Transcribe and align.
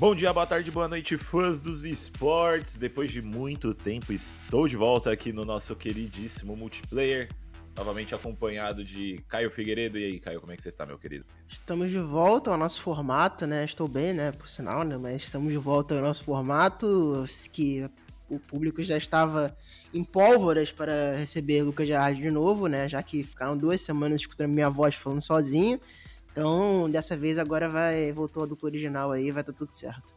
Bom 0.00 0.14
dia, 0.14 0.32
boa 0.32 0.46
tarde, 0.46 0.70
boa 0.70 0.88
noite, 0.88 1.18
fãs 1.18 1.60
dos 1.60 1.84
esportes. 1.84 2.78
Depois 2.78 3.12
de 3.12 3.20
muito 3.20 3.74
tempo, 3.74 4.14
estou 4.14 4.66
de 4.66 4.74
volta 4.74 5.12
aqui 5.12 5.30
no 5.30 5.44
nosso 5.44 5.76
queridíssimo 5.76 6.56
multiplayer. 6.56 7.28
Novamente 7.76 8.14
acompanhado 8.14 8.82
de 8.82 9.22
Caio 9.28 9.50
Figueiredo. 9.50 9.98
E 9.98 10.04
aí, 10.06 10.18
Caio, 10.18 10.40
como 10.40 10.52
é 10.52 10.56
que 10.56 10.62
você 10.62 10.72
tá, 10.72 10.86
meu 10.86 10.96
querido? 10.96 11.26
Estamos 11.46 11.90
de 11.90 11.98
volta 11.98 12.50
ao 12.50 12.56
nosso 12.56 12.80
formato, 12.80 13.46
né? 13.46 13.62
Estou 13.62 13.86
bem, 13.86 14.14
né? 14.14 14.32
Por 14.32 14.48
sinal, 14.48 14.84
né? 14.84 14.96
Mas 14.96 15.20
estamos 15.20 15.52
de 15.52 15.58
volta 15.58 15.94
ao 15.94 16.00
nosso 16.00 16.24
formato 16.24 17.26
que 17.52 17.86
o 18.30 18.38
público 18.38 18.82
já 18.82 18.96
estava 18.96 19.54
em 19.92 20.02
pólvoras 20.02 20.72
para 20.72 21.12
receber 21.12 21.62
Lucas 21.62 21.86
Gerardi 21.86 22.22
de 22.22 22.30
novo, 22.30 22.68
né? 22.68 22.88
Já 22.88 23.02
que 23.02 23.22
ficaram 23.22 23.54
duas 23.54 23.82
semanas 23.82 24.22
escutando 24.22 24.48
minha 24.48 24.70
voz 24.70 24.94
falando 24.94 25.20
sozinho. 25.20 25.78
Então, 26.30 26.88
dessa 26.90 27.16
vez 27.16 27.38
agora 27.38 27.68
vai 27.68 28.12
voltou 28.12 28.44
a 28.44 28.46
dupla 28.46 28.68
original 28.68 29.10
aí, 29.10 29.30
vai 29.32 29.42
estar 29.42 29.52
tá 29.52 29.58
tudo 29.58 29.72
certo. 29.72 30.14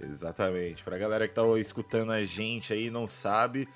Exatamente. 0.00 0.84
Pra 0.84 0.96
galera 0.96 1.26
que 1.26 1.34
tá 1.34 1.42
escutando 1.58 2.12
a 2.12 2.22
gente 2.24 2.72
aí 2.72 2.90
não 2.90 3.06
sabe, 3.06 3.68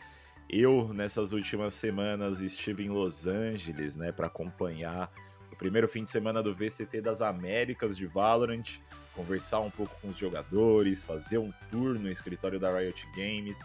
eu 0.48 0.92
nessas 0.92 1.32
últimas 1.32 1.74
semanas 1.74 2.40
estive 2.40 2.84
em 2.84 2.88
Los 2.88 3.26
Angeles, 3.26 3.96
né, 3.96 4.12
para 4.12 4.26
acompanhar 4.26 5.10
o 5.50 5.56
primeiro 5.56 5.88
fim 5.88 6.02
de 6.02 6.10
semana 6.10 6.42
do 6.42 6.54
VCT 6.54 7.00
das 7.00 7.20
Américas 7.20 7.96
de 7.96 8.06
Valorant, 8.06 8.78
conversar 9.14 9.60
um 9.60 9.70
pouco 9.70 9.94
com 10.00 10.08
os 10.08 10.16
jogadores, 10.16 11.04
fazer 11.04 11.38
um 11.38 11.52
tour 11.70 11.98
no 11.98 12.10
escritório 12.10 12.58
da 12.58 12.76
Riot 12.76 13.06
Games, 13.14 13.60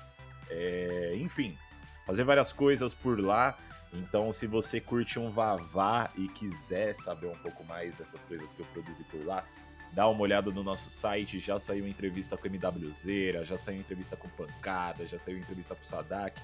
é, 0.50 1.16
enfim, 1.18 1.58
fazer 2.06 2.24
várias 2.24 2.52
coisas 2.52 2.94
por 2.94 3.20
lá. 3.20 3.58
Então, 3.94 4.34
se 4.34 4.48
você 4.48 4.82
curte 4.82 5.18
um 5.18 5.32
Vavá 5.32 6.10
e 6.16 6.28
quiser 6.28 6.94
saber 6.94 7.28
um 7.28 7.38
pouco 7.38 7.64
mais 7.64 7.98
dessas 7.98 8.26
coisas 8.26 8.54
que 8.54 8.60
eu 8.60 8.66
produzi 8.68 9.04
por 9.06 9.26
lá, 9.26 9.46
dá 9.94 10.08
uma 10.08 10.22
olhada 10.22 10.52
no 10.52 10.64
nosso 10.64 10.90
site. 10.90 11.40
Já 11.40 11.60
saiu 11.60 11.88
entrevista 11.88 12.38
com 12.38 12.48
MWZera, 12.48 13.44
já 13.44 13.58
saiu 13.58 13.80
entrevista 13.80 14.16
com 14.16 14.28
Pancada, 14.30 15.08
já 15.08 15.18
saiu 15.18 15.38
entrevista 15.38 15.76
com 15.76 15.86
Sadak. 15.86 16.40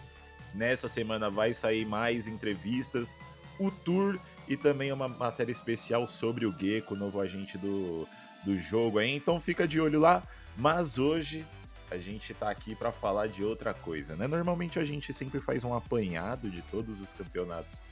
Nessa 0.54 0.88
semana 0.88 1.30
vai 1.30 1.54
sair 1.54 1.86
mais 1.86 2.28
entrevistas, 2.28 3.18
o 3.60 3.70
tour 3.70 4.20
e 4.48 4.56
também 4.56 4.92
uma 4.92 5.08
matéria 5.08 5.52
especial 5.52 6.08
sobre 6.08 6.46
o 6.46 6.52
Gecko, 6.52 6.96
novo 6.96 7.20
agente 7.20 7.58
do, 7.58 8.08
do 8.44 8.56
jogo 8.56 9.00
aí. 9.00 9.16
Então 9.16 9.40
fica 9.40 9.68
de 9.68 9.80
olho 9.80 10.00
lá. 10.00 10.24
Mas 10.58 11.00
hoje 11.00 11.46
a 11.94 12.00
gente 12.00 12.34
tá 12.34 12.50
aqui 12.50 12.74
para 12.74 12.92
falar 12.92 13.28
de 13.28 13.44
outra 13.44 13.74
coisa, 13.74 14.16
né? 14.16 14.28
Normalmente 14.28 14.80
a 14.80 14.84
gente 14.84 15.14
sempre 15.14 15.40
faz 15.40 15.64
um 15.64 15.76
apanhado 15.76 16.50
de 16.50 16.62
todos 16.64 17.00
os 17.00 17.14
campeonatos 17.14 17.84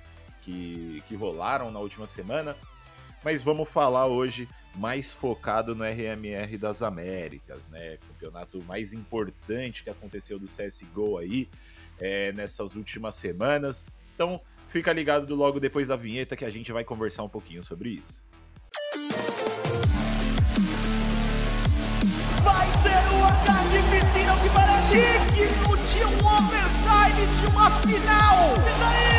que, 0.42 1.04
que 1.08 1.16
rolaram 1.16 1.70
na 1.70 1.80
última 1.80 2.08
semana, 2.08 2.56
mas 3.24 3.44
vamos 3.44 3.70
falar 3.70 4.08
hoje 4.08 4.50
mais 4.76 5.12
focado 5.12 5.76
no 5.76 5.84
RMR 5.84 6.58
das 6.58 6.82
Américas, 6.82 7.68
né? 7.68 7.98
Campeonato 8.08 8.64
mais 8.64 8.92
importante 8.92 9.84
que 9.84 9.90
aconteceu 9.92 10.40
do 10.40 10.48
CSGO 10.48 11.20
aí 11.20 11.48
é, 12.00 12.32
nessas 12.32 12.76
últimas 12.76 13.14
semanas. 13.16 13.86
Então 14.16 14.42
fica 14.68 14.92
ligado 14.92 15.36
logo 15.36 15.60
depois 15.60 15.88
da 15.88 15.96
vinheta 15.96 16.36
que 16.36 16.46
a 16.46 16.50
gente 16.50 16.72
vai 16.72 16.84
conversar 16.84 17.22
um 17.22 17.30
pouquinho 17.30 17.64
sobre 17.64 17.90
isso. 17.90 18.26
Parece 24.92 25.32
digno 25.34 25.78
de 25.78 26.04
um 26.04 26.18
overtime 26.28 27.24
de 27.40 27.48
uma 27.48 27.72
final. 27.80 28.36
Isso 28.68 28.84
aí! 28.84 29.12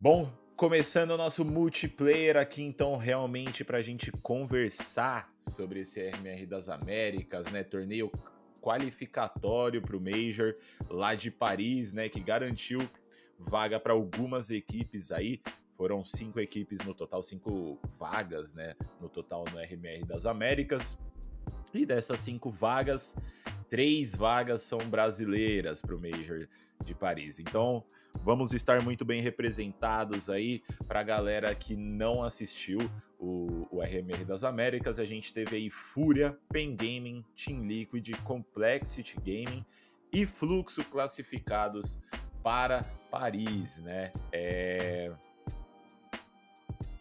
Bom, 0.00 0.30
começando 0.56 1.10
o 1.10 1.16
nosso 1.16 1.44
multiplayer 1.44 2.36
aqui, 2.36 2.62
então, 2.62 2.96
realmente 2.96 3.64
para 3.64 3.78
a 3.78 3.82
gente 3.82 4.12
conversar 4.22 5.34
sobre 5.40 5.80
esse 5.80 6.00
RMR 6.00 6.46
das 6.46 6.68
Américas, 6.68 7.46
né? 7.50 7.64
Torneio 7.64 8.12
qualificatório 8.60 9.82
para 9.82 9.96
o 9.96 10.00
Major 10.00 10.54
lá 10.88 11.16
de 11.16 11.32
Paris, 11.32 11.92
né? 11.92 12.08
Que 12.08 12.20
garantiu 12.20 12.88
vaga 13.36 13.80
para 13.80 13.92
algumas 13.92 14.50
equipes 14.50 15.10
aí. 15.10 15.40
Foram 15.76 16.04
cinco 16.04 16.40
equipes 16.40 16.80
no 16.84 16.94
total, 16.94 17.22
cinco 17.22 17.78
vagas, 17.98 18.54
né? 18.54 18.74
No 19.00 19.08
total 19.08 19.44
no 19.52 19.58
RMR 19.58 20.04
das 20.06 20.24
Américas. 20.24 20.98
E 21.74 21.84
dessas 21.84 22.20
cinco 22.20 22.50
vagas, 22.50 23.16
três 23.68 24.16
vagas 24.16 24.62
são 24.62 24.78
brasileiras 24.78 25.82
para 25.82 25.94
o 25.94 26.00
Major 26.00 26.48
de 26.82 26.94
Paris. 26.94 27.38
Então, 27.38 27.84
vamos 28.22 28.52
estar 28.52 28.82
muito 28.82 29.04
bem 29.04 29.20
representados 29.20 30.30
aí 30.30 30.62
para 30.86 31.00
a 31.00 31.02
galera 31.02 31.54
que 31.54 31.76
não 31.76 32.22
assistiu 32.22 32.78
o, 33.18 33.66
o, 33.70 33.82
RMR 33.82 34.24
das 34.24 34.44
Américas. 34.44 34.98
A 34.98 35.04
gente 35.04 35.32
teve 35.32 35.56
aí 35.56 35.70
Fúria, 35.70 36.38
Pen 36.50 36.74
Gaming, 36.74 37.24
Team 37.34 37.66
Liquid, 37.66 38.10
Complexity 38.24 39.16
Gaming 39.16 39.64
e 40.12 40.24
Fluxo 40.24 40.84
classificados 40.84 42.00
para 42.42 42.82
Paris, 43.10 43.78
né? 43.78 44.12
É... 44.32 45.12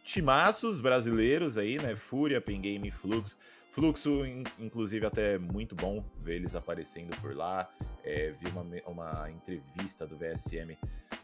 Timaços 0.05 0.79
brasileiros 0.79 1.57
aí, 1.57 1.79
né? 1.79 1.95
Fúria, 1.95 2.39
Pen 2.39 2.61
Game, 2.61 2.91
Fluxo. 2.91 3.35
Fluxo, 3.71 4.23
inclusive, 4.59 5.03
até 5.03 5.39
muito 5.39 5.75
bom 5.75 6.05
ver 6.21 6.35
eles 6.35 6.53
aparecendo 6.53 7.19
por 7.19 7.35
lá. 7.35 7.67
É, 8.03 8.31
vi 8.39 8.47
uma, 8.49 8.63
uma 8.85 9.31
entrevista 9.31 10.05
do 10.05 10.15
VSM 10.15 10.77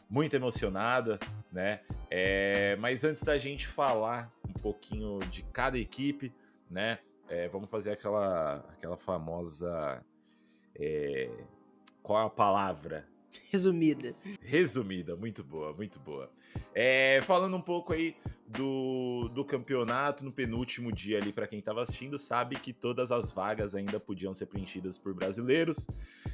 muito 0.10 0.36
emocionada, 0.36 1.20
né? 1.52 1.82
É, 2.10 2.76
mas 2.78 3.04
antes 3.04 3.22
da 3.22 3.38
gente 3.38 3.68
falar 3.68 4.34
um 4.50 4.54
pouquinho 4.54 5.20
de 5.30 5.44
cada 5.44 5.78
equipe, 5.78 6.34
né? 6.68 6.98
É, 7.30 7.48
vamos 7.50 7.70
fazer 7.70 7.92
aquela, 7.92 8.66
aquela 8.76 8.98
famosa. 8.98 10.04
É, 10.76 11.30
qual 12.02 12.26
a 12.26 12.30
palavra? 12.32 13.06
Resumida. 13.50 14.16
Resumida, 14.42 15.16
muito 15.16 15.44
boa, 15.44 15.74
muito 15.74 16.00
boa. 16.00 16.30
É, 16.74 17.22
falando 17.24 17.56
um 17.56 17.62
pouco 17.62 17.94
aí 17.94 18.16
do, 18.48 19.30
do 19.30 19.46
campeonato, 19.46 20.24
no 20.24 20.32
penúltimo 20.32 20.92
dia 20.92 21.18
ali, 21.18 21.32
para 21.32 21.48
quem 21.48 21.60
estava 21.60 21.82
assistindo, 21.82 22.18
sabe 22.20 22.56
que 22.58 22.74
todas 22.74 23.12
as 23.12 23.32
vagas 23.32 23.76
ainda 23.76 24.00
podiam 24.00 24.34
ser 24.34 24.46
preenchidas 24.46 24.98
por 24.98 25.14
brasileiros, 25.14 25.88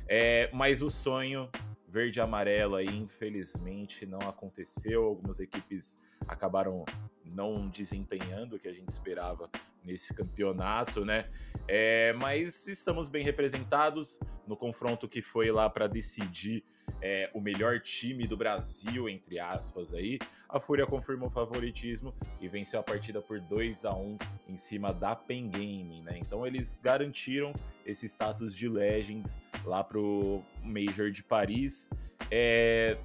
é, 0.08 0.50
mas 0.54 0.82
o 0.82 0.90
sonho 0.90 1.50
verde 1.98 2.20
e 2.20 2.22
amarelo 2.22 2.76
aí, 2.76 2.86
infelizmente, 2.86 4.06
não 4.06 4.20
aconteceu. 4.20 5.04
Algumas 5.04 5.40
equipes 5.40 6.00
acabaram 6.28 6.86
não 7.26 7.68
desempenhando 7.68 8.56
o 8.56 8.60
que 8.60 8.68
a 8.68 8.72
gente 8.72 8.90
esperava 8.90 9.50
nesse 9.84 10.14
campeonato, 10.14 11.04
né? 11.04 11.28
É, 11.68 12.14
mas 12.22 12.68
estamos 12.68 13.10
bem 13.10 13.24
representados 13.24 14.20
no 14.46 14.56
confronto 14.56 15.08
que 15.08 15.24
foi 15.24 15.50
lá 15.50 15.68
para 15.72 15.88
decidir 15.88 16.64
é, 17.02 17.32
o 17.34 17.42
melhor 17.42 17.80
time 17.80 18.28
do 18.28 18.38
Brasil, 18.38 19.10
entre 19.10 19.40
aspas, 19.40 19.92
aí. 19.92 20.20
A 20.48 20.60
Fúria 20.60 20.86
confirmou 20.86 21.30
o 21.30 21.32
favoritismo 21.32 22.14
e 22.40 22.48
venceu 22.48 22.80
a 22.80 22.84
partida 22.84 23.22
por 23.22 23.40
2 23.40 23.86
a 23.86 23.96
1 23.96 24.18
em 24.48 24.56
cima 24.56 24.94
da 24.94 25.16
Pen 25.16 25.50
Game, 25.50 26.02
né? 26.04 26.20
Então 26.20 26.46
eles 26.46 26.80
garantiram 26.82 27.54
esse 27.84 28.06
status 28.08 28.56
de 28.56 28.70
Legends 28.70 29.40
lá 29.68 29.84
pro 29.84 30.42
Major 30.64 31.12
de 31.12 31.22
Paris. 31.22 31.90
É... 32.32 32.98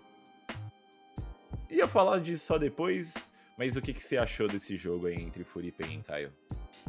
Ia 1.69 1.89
falar 1.89 2.21
disso 2.21 2.47
só 2.47 2.59
depois, 2.59 3.29
mas 3.59 3.77
o 3.77 3.83
que, 3.83 3.93
que 3.93 4.05
você 4.05 4.17
achou 4.17 4.47
desse 4.47 4.77
jogo 4.77 5.07
aí 5.07 5.21
entre 5.21 5.43
Fúria 5.43 5.73
e 5.79 6.03
Caio? 6.03 6.33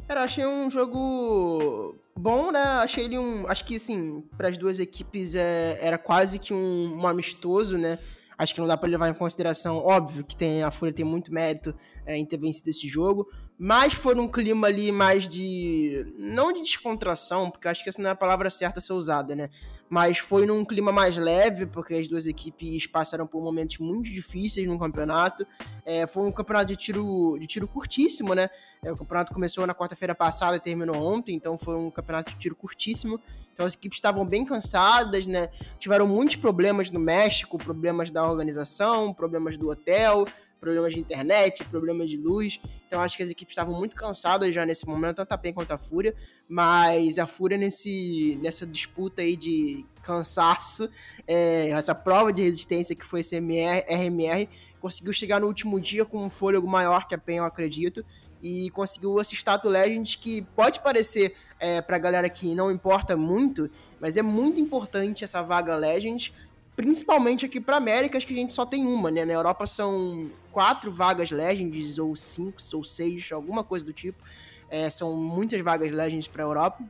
Cara, 0.07 0.23
achei 0.23 0.45
um 0.45 0.69
jogo 0.69 1.95
bom, 2.15 2.51
né? 2.51 2.59
Achei 2.59 3.05
ele 3.05 3.17
um. 3.17 3.47
Acho 3.47 3.63
que, 3.63 3.75
assim, 3.75 4.21
para 4.35 4.49
as 4.49 4.57
duas 4.57 4.79
equipes 4.79 5.35
é, 5.35 5.77
era 5.79 5.97
quase 5.97 6.39
que 6.39 6.53
um, 6.53 6.99
um, 6.99 7.07
amistoso, 7.07 7.77
né? 7.77 7.97
Acho 8.37 8.53
que 8.53 8.59
não 8.59 8.67
dá 8.67 8.75
para 8.75 8.89
levar 8.89 9.07
em 9.09 9.13
consideração. 9.13 9.77
Óbvio 9.77 10.23
que 10.25 10.35
tem, 10.35 10.63
a 10.63 10.71
Fúria 10.71 10.93
tem 10.93 11.05
muito 11.05 11.31
mérito 11.31 11.73
é, 12.05 12.17
em 12.17 12.25
ter 12.25 12.37
vencido 12.37 12.69
esse 12.69 12.87
jogo, 12.87 13.29
mas 13.57 13.93
foi 13.93 14.15
num 14.15 14.27
clima 14.27 14.67
ali 14.67 14.91
mais 14.91 15.29
de. 15.29 16.05
Não 16.17 16.51
de 16.51 16.61
descontração, 16.61 17.49
porque 17.49 17.67
acho 17.67 17.83
que 17.83 17.89
essa 17.89 18.01
não 18.01 18.09
é 18.09 18.13
a 18.13 18.15
palavra 18.15 18.49
certa 18.49 18.79
a 18.79 18.81
ser 18.81 18.93
usada, 18.93 19.35
né? 19.35 19.49
Mas 19.89 20.17
foi 20.17 20.45
num 20.45 20.65
clima 20.65 20.91
mais 20.91 21.17
leve, 21.17 21.67
porque 21.67 21.93
as 21.93 22.07
duas 22.07 22.25
equipes 22.25 22.87
passaram 22.87 23.27
por 23.27 23.43
momentos 23.43 23.77
muito 23.77 24.09
difíceis 24.09 24.67
no 24.67 24.79
campeonato. 24.79 25.45
É, 25.85 26.07
foi 26.07 26.23
um 26.23 26.31
campeonato 26.31 26.67
de 26.67 26.75
tiro, 26.75 27.37
de 27.39 27.45
tiro 27.45 27.67
curtíssimo, 27.67 28.33
né? 28.33 28.49
É, 28.83 28.91
o 28.91 28.97
campeonato 28.97 29.33
começou 29.33 29.67
na 29.67 29.75
quarta-feira 29.75 30.15
passada 30.15 30.57
e 30.57 30.59
terminou 30.59 30.95
ontem, 30.95 31.35
então 31.35 31.57
foi 31.57 31.75
um 31.75 31.91
campeonato 31.91 32.31
de 32.31 32.39
tiro 32.39 32.55
curtíssimo. 32.55 33.19
Então 33.53 33.67
as 33.67 33.75
equipes 33.75 33.97
estavam 33.97 34.25
bem 34.25 34.43
cansadas, 34.43 35.27
né? 35.27 35.49
Tiveram 35.77 36.07
muitos 36.07 36.37
problemas 36.37 36.89
no 36.89 36.99
México, 36.99 37.57
problemas 37.57 38.09
da 38.09 38.27
organização, 38.27 39.13
problemas 39.13 39.57
do 39.57 39.69
hotel, 39.69 40.25
problemas 40.63 40.93
de 40.93 40.99
internet, 41.01 41.65
problemas 41.65 42.09
de 42.09 42.15
luz. 42.15 42.61
Então 42.87 43.01
acho 43.01 43.17
que 43.17 43.23
as 43.23 43.29
equipes 43.29 43.51
estavam 43.51 43.77
muito 43.77 43.97
cansadas 43.97 44.55
já 44.55 44.65
nesse 44.65 44.87
momento, 44.87 45.17
tanto 45.17 45.33
a 45.33 45.37
PEN 45.37 45.51
quanto 45.51 45.71
a 45.71 45.77
Fúria, 45.77 46.15
mas 46.47 47.19
a 47.19 47.27
Fúria 47.27 47.57
nesse, 47.57 48.39
nessa 48.41 48.65
disputa 48.65 49.21
aí 49.21 49.35
de 49.35 49.85
cansaço, 50.01 50.89
é, 51.27 51.69
essa 51.71 51.93
prova 51.93 52.31
de 52.31 52.43
resistência 52.43 52.95
que 52.95 53.03
foi 53.03 53.19
esse 53.19 53.35
MR, 53.35 53.83
RMR, 53.89 54.47
conseguiu 54.79 55.11
chegar 55.11 55.41
no 55.41 55.47
último 55.47 55.81
dia 55.81 56.05
com 56.05 56.23
um 56.23 56.29
fôlego 56.29 56.67
maior 56.67 57.07
que 57.07 57.15
a 57.15 57.17
PEN, 57.17 57.37
eu 57.37 57.45
acredito, 57.45 58.05
e 58.41 58.69
conseguiu 58.69 59.19
esse 59.19 59.35
status 59.35 59.69
Legends 59.69 60.15
que 60.15 60.41
pode 60.55 60.79
parecer 60.79 61.35
é, 61.59 61.81
pra 61.81 61.97
galera 61.97 62.29
que 62.29 62.55
não 62.55 62.71
importa 62.71 63.17
muito, 63.17 63.69
mas 63.99 64.15
é 64.15 64.21
muito 64.21 64.61
importante 64.61 65.25
essa 65.25 65.41
vaga 65.41 65.75
Legends, 65.75 66.33
principalmente 66.75 67.45
aqui 67.45 67.59
para 67.59 67.77
Américas, 67.77 68.25
que 68.25 68.33
a 68.33 68.37
gente 68.37 68.53
só 68.53 68.65
tem 68.65 68.85
uma, 68.85 69.11
né? 69.11 69.25
Na 69.25 69.33
Europa 69.33 69.65
são 69.65 70.31
quatro 70.51 70.91
vagas 70.91 71.31
Legends, 71.31 71.99
ou 71.99 72.15
cinco, 72.15 72.57
ou 72.73 72.83
seis, 72.83 73.31
alguma 73.31 73.63
coisa 73.63 73.85
do 73.85 73.93
tipo. 73.93 74.23
É, 74.69 74.89
são 74.89 75.15
muitas 75.15 75.59
vagas 75.61 75.91
Legends 75.91 76.27
para 76.27 76.43
Europa. 76.43 76.83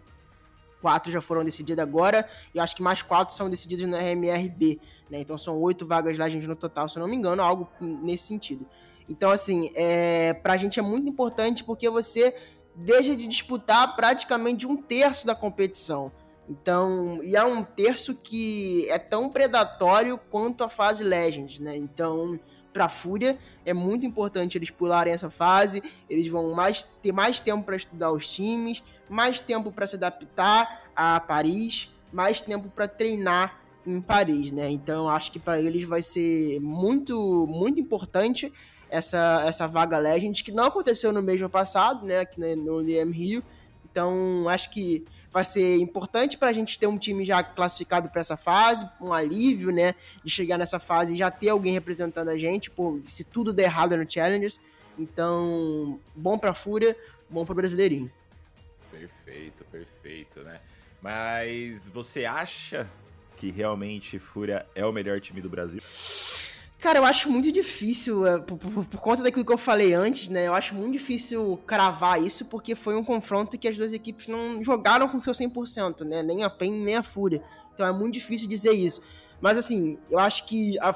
Quatro 0.82 1.12
já 1.12 1.22
foram 1.22 1.46
decididas 1.46 1.82
agora, 1.82 2.28
e 2.54 2.60
acho 2.60 2.76
que 2.76 2.84
mais 2.84 3.02
quatro 3.02 3.34
são 3.34 3.50
decididas 3.50 3.88
no 3.88 3.96
RMRB, 3.96 4.82
né? 5.10 5.22
Então 5.22 5.38
são 5.38 5.56
oito 5.62 5.86
vagas 5.86 6.18
Legends 6.18 6.46
no 6.46 6.58
total, 6.58 6.90
se 6.90 6.98
eu 6.98 7.02
não 7.02 7.08
me 7.08 7.16
engano, 7.16 7.42
algo 7.42 7.70
nesse 7.80 8.28
sentido. 8.28 8.66
Então, 9.08 9.32
assim, 9.32 9.72
é, 9.76 10.34
pra 10.34 10.58
gente 10.58 10.80
é 10.80 10.82
muito 10.82 11.08
importante 11.08 11.64
porque 11.64 11.90
você 11.90 12.36
deixa 12.76 13.16
de 13.16 13.28
disputar 13.28 13.96
praticamente 13.96 14.66
um 14.66 14.76
terço 14.76 15.26
da 15.26 15.36
competição. 15.36 16.12
Então, 16.50 17.24
e 17.24 17.36
é 17.36 17.44
um 17.44 17.64
terço 17.64 18.16
que 18.16 18.88
é 18.90 19.00
tão 19.00 19.30
predatório 19.30 20.20
quanto 20.30 20.64
a 20.64 20.70
fase 20.70 21.04
Legends, 21.04 21.60
né? 21.60 21.78
Então, 21.78 22.40
para 22.74 22.90
Fúria 22.90 23.38
é 23.66 23.74
muito 23.74 24.06
importante 24.06 24.58
eles 24.58 24.70
pularem 24.70 25.14
essa 25.14 25.30
fase, 25.30 25.82
eles 26.10 26.28
vão 26.28 26.54
mais 26.54 26.84
ter 27.02 27.12
mais 27.12 27.40
tempo 27.40 27.64
para 27.64 27.76
estudar 27.76 28.12
os 28.12 28.28
times, 28.28 28.84
mais 29.08 29.40
tempo 29.40 29.72
para 29.72 29.88
se 29.88 29.96
adaptar 29.96 30.90
a 30.96 31.20
Paris, 31.20 31.90
mais 32.12 32.42
tempo 32.42 32.68
para 32.70 32.88
treinar 32.88 33.62
em 33.86 34.02
Paris, 34.02 34.52
né? 34.52 34.70
Então, 34.70 35.10
acho 35.10 35.32
que 35.32 35.40
para 35.40 35.62
eles 35.62 35.84
vai 35.86 36.02
ser 36.02 36.60
muito 36.60 37.46
muito 37.48 37.80
importante 37.80 38.52
essa, 38.90 39.44
essa 39.46 39.68
vaga 39.68 39.98
Legend, 39.98 40.44
que 40.44 40.52
não 40.52 40.66
aconteceu 40.66 41.12
no 41.12 41.22
mês 41.22 41.42
passado, 41.48 42.06
né, 42.06 42.20
aqui 42.20 42.40
no 42.40 42.80
LM 42.80 43.12
Rio. 43.12 43.44
Então, 43.94 44.50
acho 44.50 44.72
que 44.72 45.06
vai 45.32 45.46
ser 45.46 45.78
importante 45.78 46.36
para 46.36 46.50
a 46.50 46.52
gente 46.52 46.80
ter 46.80 46.88
um 46.88 46.98
time 46.98 47.24
já 47.24 47.44
classificado 47.44 48.10
para 48.10 48.22
essa 48.22 48.36
fase, 48.36 48.90
um 49.00 49.14
alívio, 49.14 49.72
né, 49.72 49.94
de 50.24 50.32
chegar 50.32 50.58
nessa 50.58 50.80
fase 50.80 51.14
e 51.14 51.16
já 51.16 51.30
ter 51.30 51.50
alguém 51.50 51.74
representando 51.74 52.30
a 52.30 52.38
gente, 52.38 52.72
pô, 52.72 53.00
se 53.06 53.24
tudo 53.24 53.54
der 53.54 53.66
errado 53.66 53.96
no 53.96 54.12
Challengers. 54.12 54.60
Então, 54.98 56.00
bom 56.16 56.40
para 56.40 56.50
a 56.50 56.54
Fúria, 56.56 56.98
bom 57.30 57.46
para 57.46 57.54
o 57.54 57.56
Brasileirinho. 57.56 58.12
Perfeito, 58.90 59.64
perfeito, 59.66 60.40
né? 60.40 60.60
Mas 61.00 61.88
você 61.88 62.26
acha 62.26 62.90
que 63.38 63.52
realmente 63.52 64.18
Fúria 64.18 64.66
é 64.74 64.84
o 64.84 64.92
melhor 64.92 65.22
time 65.22 65.40
do 65.40 65.50
Brasil? 65.50 65.84
Cara, 66.84 67.00
eu 67.00 67.06
acho 67.06 67.32
muito 67.32 67.50
difícil, 67.50 68.28
é, 68.28 68.40
por, 68.40 68.58
por, 68.58 68.86
por, 68.86 69.00
conta 69.00 69.24
daquilo 69.24 69.46
que 69.46 69.54
eu 69.54 69.58
falei 69.58 69.94
antes, 69.94 70.28
né? 70.28 70.50
Eu 70.50 70.54
acho 70.54 70.76
muito 70.76 70.92
difícil 70.92 71.58
cravar 71.66 72.22
isso, 72.22 72.44
porque 72.48 72.76
foi 72.76 72.94
um 72.94 73.06
confronto 73.06 73.58
que 73.58 73.70
as 73.70 73.78
duas 73.78 73.94
equipes 73.94 74.28
não 74.28 74.62
jogaram 74.62 75.08
com 75.08 75.24
seu 75.24 75.32
100%, 75.32 76.02
né? 76.02 76.22
Nem 76.22 76.44
a 76.44 76.50
PEN, 76.50 76.84
nem 76.84 76.98
a 76.98 77.02
Fúria. 77.02 77.42
Então 77.74 77.88
é 77.88 77.92
muito 77.94 78.16
difícil 78.16 78.50
dizer 78.50 78.74
isso. 78.74 79.02
Mas 79.40 79.58
assim, 79.58 79.98
eu 80.12 80.20
acho 80.20 80.46
que 80.46 80.78
a, 80.80 80.94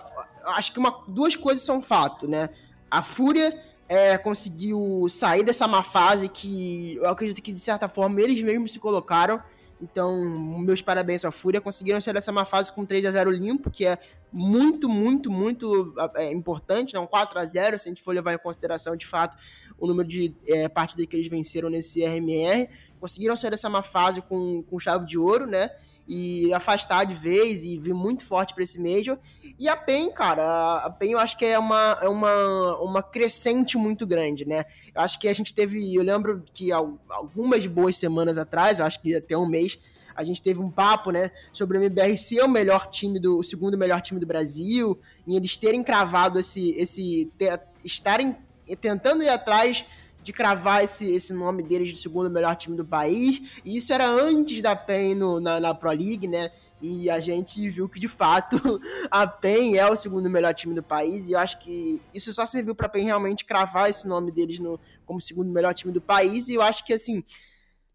acho 0.58 0.74
que 0.74 0.80
uma, 0.80 1.06
duas 1.08 1.38
coisas 1.38 1.64
são 1.64 1.82
fato, 1.82 2.28
né? 2.28 2.50
A 2.92 3.02
Fúria 3.02 3.58
é, 3.88 4.18
conseguiu 4.18 5.08
sair 5.10 5.46
dessa 5.46 5.70
má 5.70 5.84
fase 5.84 6.28
que 6.28 6.98
eu 6.98 7.08
acredito 7.08 7.42
que 7.42 7.54
de 7.54 7.62
certa 7.62 7.88
forma 7.88 8.20
eles 8.20 8.44
mesmos 8.44 8.74
se 8.74 8.80
colocaram 8.80 9.42
então, 9.82 10.20
meus 10.60 10.82
parabéns 10.82 11.24
à 11.24 11.32
Fúria. 11.32 11.62
Conseguiram 11.62 12.02
sair 12.02 12.14
dessa 12.14 12.32
má 12.32 12.46
fase 12.46 12.72
com 12.72 12.86
3 12.86 13.06
a 13.06 13.12
0 13.12 13.30
limpo, 13.30 13.70
que 13.70 13.86
é 13.86 13.98
muito, 14.32 14.90
muito, 14.90 15.32
muito 15.32 15.94
é, 16.16 16.34
importante. 16.34 16.96
Não, 16.96 17.06
4 17.06 17.40
a 17.40 17.46
0 17.46 17.78
se 17.78 17.88
a 17.88 17.92
gente 17.92 18.02
for 18.02 18.14
levar 18.14 18.34
em 18.34 18.38
consideração, 18.40 18.96
de 18.96 19.06
fato, 19.06 19.38
o 19.78 19.86
número 19.86 20.08
de 20.08 20.34
é, 20.48 20.68
partidas 20.68 21.06
que 21.06 21.16
eles 21.16 21.28
venceram 21.28 21.70
nesse 21.70 22.04
RMR. 22.04 22.70
Conseguiram 23.00 23.36
sair 23.36 23.52
dessa 23.52 23.70
má 23.70 23.84
fase 23.84 24.22
com, 24.22 24.64
com 24.64 24.80
chave 24.80 25.06
de 25.06 25.18
ouro, 25.18 25.46
né? 25.46 25.70
E 26.08 26.54
afastar 26.54 27.06
de 27.06 27.14
vez 27.14 27.64
e 27.64 27.78
vir 27.78 27.94
muito 27.94 28.24
forte 28.24 28.54
para 28.54 28.64
esse 28.64 28.80
Major. 28.80 29.18
E 29.60 29.68
a 29.68 29.76
PEN, 29.76 30.12
cara, 30.12 30.78
a 30.78 30.90
PEN 30.90 31.12
eu 31.12 31.20
acho 31.20 31.38
que 31.38 31.46
é 31.46 31.60
uma, 31.60 31.98
é 32.02 32.08
uma, 32.08 32.78
uma 32.78 33.04
crescente 33.04 33.78
muito 33.78 34.08
grande, 34.08 34.46
né? 34.46 34.66
Eu 34.96 35.02
acho 35.02 35.20
que 35.20 35.28
a 35.28 35.34
gente 35.34 35.54
teve, 35.54 35.94
eu 35.94 36.04
lembro 36.04 36.44
que 36.54 36.72
algumas 36.72 37.66
boas 37.66 37.98
semanas 37.98 38.38
atrás, 38.38 38.80
eu 38.80 38.86
acho 38.86 39.02
que 39.02 39.16
até 39.16 39.38
um 39.38 39.48
mês, 39.48 39.78
a 40.16 40.24
gente 40.24 40.42
teve 40.42 40.60
um 40.60 40.72
papo, 40.72 41.12
né, 41.12 41.30
sobre 41.52 41.78
o 41.78 41.84
MBR 41.84 42.18
ser 42.18 42.42
o 42.42 42.48
melhor 42.48 42.90
time 42.90 43.20
do, 43.20 43.38
o 43.38 43.44
segundo 43.44 43.78
melhor 43.78 44.02
time 44.02 44.20
do 44.20 44.26
Brasil, 44.26 45.00
e 45.28 45.36
eles 45.36 45.56
terem 45.58 45.84
cravado 45.84 46.40
esse, 46.40 46.72
esse 46.72 47.32
ter, 47.38 47.62
estarem 47.84 48.36
tentando 48.82 49.22
ir 49.22 49.30
atrás 49.30 49.86
de 50.28 50.34
cravar 50.34 50.84
esse, 50.84 51.10
esse 51.10 51.34
nome 51.34 51.64
deles 51.64 51.90
de 51.90 51.98
segundo 51.98 52.30
melhor 52.30 52.54
time 52.58 52.76
do 52.76 52.84
país. 52.84 53.42
E 53.64 53.78
isso 53.78 53.94
era 53.94 54.06
antes 54.06 54.62
da 54.62 54.76
PEN 54.76 55.16
no, 55.16 55.40
na, 55.40 55.58
na 55.58 55.74
Pro 55.74 55.90
League, 55.90 56.28
né? 56.28 56.52
E 56.82 57.10
a 57.10 57.20
gente 57.22 57.70
viu 57.70 57.88
que 57.88 57.98
de 57.98 58.10
fato 58.10 58.58
a 59.10 59.26
PEN 59.26 59.78
é 59.78 59.90
o 59.90 59.96
segundo 59.96 60.30
melhor 60.30 60.54
time 60.54 60.76
do 60.76 60.84
país. 60.84 61.28
E 61.28 61.32
eu 61.32 61.40
acho 61.40 61.60
que 61.60 62.02
isso 62.14 62.32
só 62.34 62.46
serviu 62.46 62.76
para 62.76 62.88
a 62.88 62.90
PEN 62.90 63.06
realmente 63.06 63.46
cravar 63.46 63.90
esse 63.90 64.06
nome 64.06 64.30
deles 64.30 64.60
no, 64.60 64.78
como 65.06 65.22
segundo 65.22 65.50
melhor 65.50 65.74
time 65.74 65.94
do 65.94 66.02
país. 66.02 66.50
E 66.50 66.56
eu 66.56 66.62
acho 66.62 66.86
que 66.86 66.92
assim, 66.92 67.24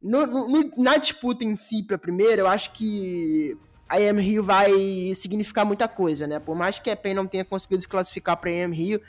no, 0.01 0.27
no, 0.27 0.73
na 0.79 0.97
disputa 0.97 1.45
em 1.45 1.55
si 1.55 1.83
para 1.83 1.99
primeiro, 1.99 2.41
eu 2.41 2.47
acho 2.47 2.73
que 2.73 3.59
a 3.87 4.01
EM 4.01 4.19
Rio 4.21 4.43
vai 4.43 4.73
significar 5.15 5.67
muita 5.67 5.87
coisa, 5.87 6.27
né? 6.27 6.39
Por 6.39 6.57
mais 6.57 6.79
que 6.79 6.89
a 6.89 6.97
PEN 6.97 7.13
não 7.13 7.27
tenha 7.27 7.45
conseguido 7.45 7.83
se 7.83 7.89
classificar 7.89 8.39
para 8.39 8.49
a 8.49 8.55
EM 8.55 8.73
Rio, 8.73 9.03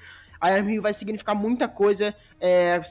a 0.52 0.62
Rio 0.62 0.82
vai 0.82 0.94
significar 0.94 1.36
muita 1.36 1.68
coisa. 1.68 2.14
É, 2.40 2.82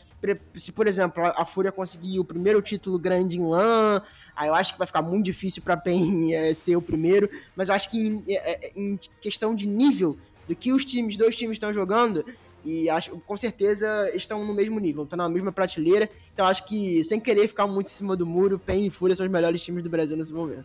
se, 0.54 0.72
por 0.72 0.86
exemplo, 0.86 1.22
a 1.24 1.44
Fúria 1.44 1.70
conseguir 1.70 2.18
o 2.18 2.24
primeiro 2.24 2.62
título 2.62 2.98
grande 2.98 3.38
em 3.38 3.44
LAN, 3.44 4.02
aí 4.34 4.48
eu 4.48 4.54
acho 4.54 4.72
que 4.72 4.78
vai 4.78 4.86
ficar 4.86 5.02
muito 5.02 5.24
difícil 5.24 5.62
para 5.62 5.76
PEN 5.76 6.32
é, 6.34 6.54
ser 6.54 6.76
o 6.76 6.82
primeiro, 6.82 7.28
mas 7.54 7.68
eu 7.68 7.74
acho 7.74 7.90
que 7.90 7.98
em, 7.98 8.24
é, 8.28 8.68
é, 8.68 8.72
em, 8.74 8.98
questão 9.20 9.54
de 9.54 9.66
nível 9.66 10.16
do 10.48 10.56
que 10.56 10.72
os 10.72 10.84
times, 10.84 11.16
dois 11.16 11.36
times 11.36 11.56
estão 11.56 11.72
jogando, 11.72 12.24
e 12.64 12.88
acho 12.88 13.18
com 13.20 13.36
certeza 13.36 14.10
estão 14.14 14.44
no 14.46 14.54
mesmo 14.54 14.78
nível, 14.78 15.02
estão 15.02 15.16
na 15.16 15.28
mesma 15.28 15.52
prateleira. 15.52 16.08
Então 16.32 16.46
acho 16.46 16.64
que, 16.64 17.04
sem 17.04 17.20
querer 17.20 17.48
ficar 17.48 17.66
muito 17.66 17.88
em 17.88 17.90
cima 17.90 18.16
do 18.16 18.24
muro, 18.24 18.58
PEN 18.58 18.86
e 18.86 18.90
Fúria 18.90 19.14
são 19.14 19.26
os 19.26 19.32
melhores 19.32 19.62
times 19.62 19.82
do 19.82 19.90
Brasil 19.90 20.16
nesse 20.16 20.32
momento. 20.32 20.64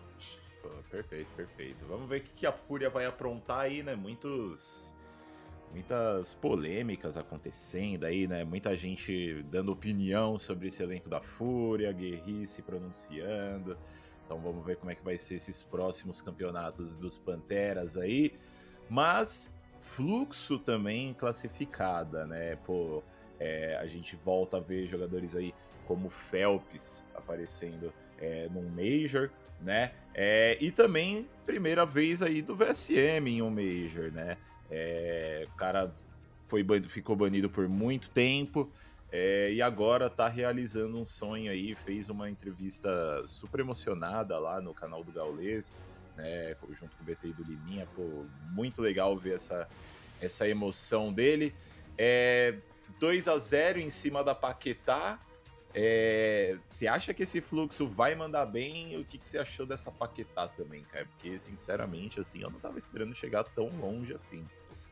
perfeito, 0.89 1.27
perfeito. 1.35 1.83
Vamos 1.89 2.07
ver 2.07 2.21
o 2.21 2.23
que 2.35 2.45
a 2.45 2.53
Fúria 2.53 2.89
vai 2.89 3.05
aprontar 3.05 3.61
aí, 3.61 3.83
né? 3.83 3.95
Muitos 3.95 4.95
muitas 5.71 6.33
polêmicas 6.33 7.17
acontecendo 7.17 8.05
aí, 8.05 8.27
né? 8.27 8.43
Muita 8.43 8.75
gente 8.75 9.43
dando 9.51 9.71
opinião 9.71 10.39
sobre 10.39 10.67
esse 10.67 10.81
elenco 10.81 11.09
da 11.09 11.21
Fúria, 11.21 11.91
Guerri 11.91 12.45
se 12.47 12.61
pronunciando. 12.61 13.77
Então 14.25 14.39
vamos 14.39 14.65
ver 14.65 14.77
como 14.77 14.91
é 14.91 14.95
que 14.95 15.03
vai 15.03 15.17
ser 15.17 15.35
esses 15.35 15.63
próximos 15.63 16.21
campeonatos 16.21 16.97
dos 16.97 17.17
Panteras 17.17 17.97
aí. 17.97 18.33
Mas 18.89 19.55
fluxo 19.79 20.59
também 20.59 21.13
classificada, 21.13 22.25
né? 22.25 22.55
Pô, 22.57 23.03
é, 23.39 23.77
a 23.77 23.87
gente 23.87 24.15
volta 24.15 24.57
a 24.57 24.59
ver 24.59 24.87
jogadores 24.87 25.35
aí 25.35 25.53
como 25.85 26.09
Phelps 26.09 27.05
aparecendo 27.15 27.93
é, 28.19 28.49
num 28.49 28.69
Major, 28.69 29.29
né? 29.61 29.93
É, 30.13 30.57
e 30.59 30.71
também 30.71 31.27
primeira 31.45 31.85
vez 31.85 32.21
aí 32.21 32.41
do 32.41 32.55
VSM 32.55 33.27
em 33.27 33.41
um 33.41 33.49
Major, 33.49 34.11
né? 34.11 34.37
É, 34.69 35.47
o 35.53 35.57
cara 35.57 35.93
foi, 36.47 36.65
ficou 36.87 37.15
banido 37.15 37.49
por 37.49 37.67
muito 37.67 38.09
tempo 38.09 38.71
é, 39.11 39.51
e 39.51 39.61
agora 39.61 40.09
tá 40.09 40.27
realizando 40.27 40.97
um 40.97 41.05
sonho 41.05 41.51
aí. 41.51 41.75
Fez 41.75 42.09
uma 42.09 42.29
entrevista 42.29 43.25
super 43.25 43.59
emocionada 43.59 44.37
lá 44.37 44.59
no 44.59 44.73
canal 44.73 45.03
do 45.03 45.11
Gaulês, 45.11 45.79
né, 46.15 46.55
junto 46.71 46.95
com 46.95 47.03
o 47.03 47.05
BT 47.05 47.33
do 47.33 47.43
Liminha. 47.43 47.87
Pô, 47.95 48.25
muito 48.51 48.81
legal 48.81 49.17
ver 49.17 49.35
essa, 49.35 49.67
essa 50.21 50.47
emoção 50.47 51.13
dele. 51.13 51.55
É, 51.97 52.55
2 52.99 53.27
a 53.27 53.37
0 53.37 53.79
em 53.79 53.89
cima 53.89 54.23
da 54.23 54.35
Paquetá. 54.35 55.19
É, 55.73 56.57
você 56.59 56.87
acha 56.87 57.13
que 57.13 57.23
esse 57.23 57.39
fluxo 57.39 57.87
vai 57.87 58.15
mandar 58.15 58.45
bem? 58.45 58.97
O 58.97 59.05
que, 59.05 59.17
que 59.17 59.27
você 59.27 59.37
achou 59.37 59.65
dessa 59.65 59.91
Paquetá 59.91 60.47
também, 60.47 60.83
cara? 60.83 61.05
Porque, 61.05 61.37
sinceramente, 61.37 62.19
assim, 62.19 62.41
eu 62.41 62.49
não 62.49 62.59
tava 62.59 62.77
esperando 62.77 63.13
chegar 63.13 63.43
tão 63.43 63.69
longe 63.79 64.13
assim. 64.13 64.45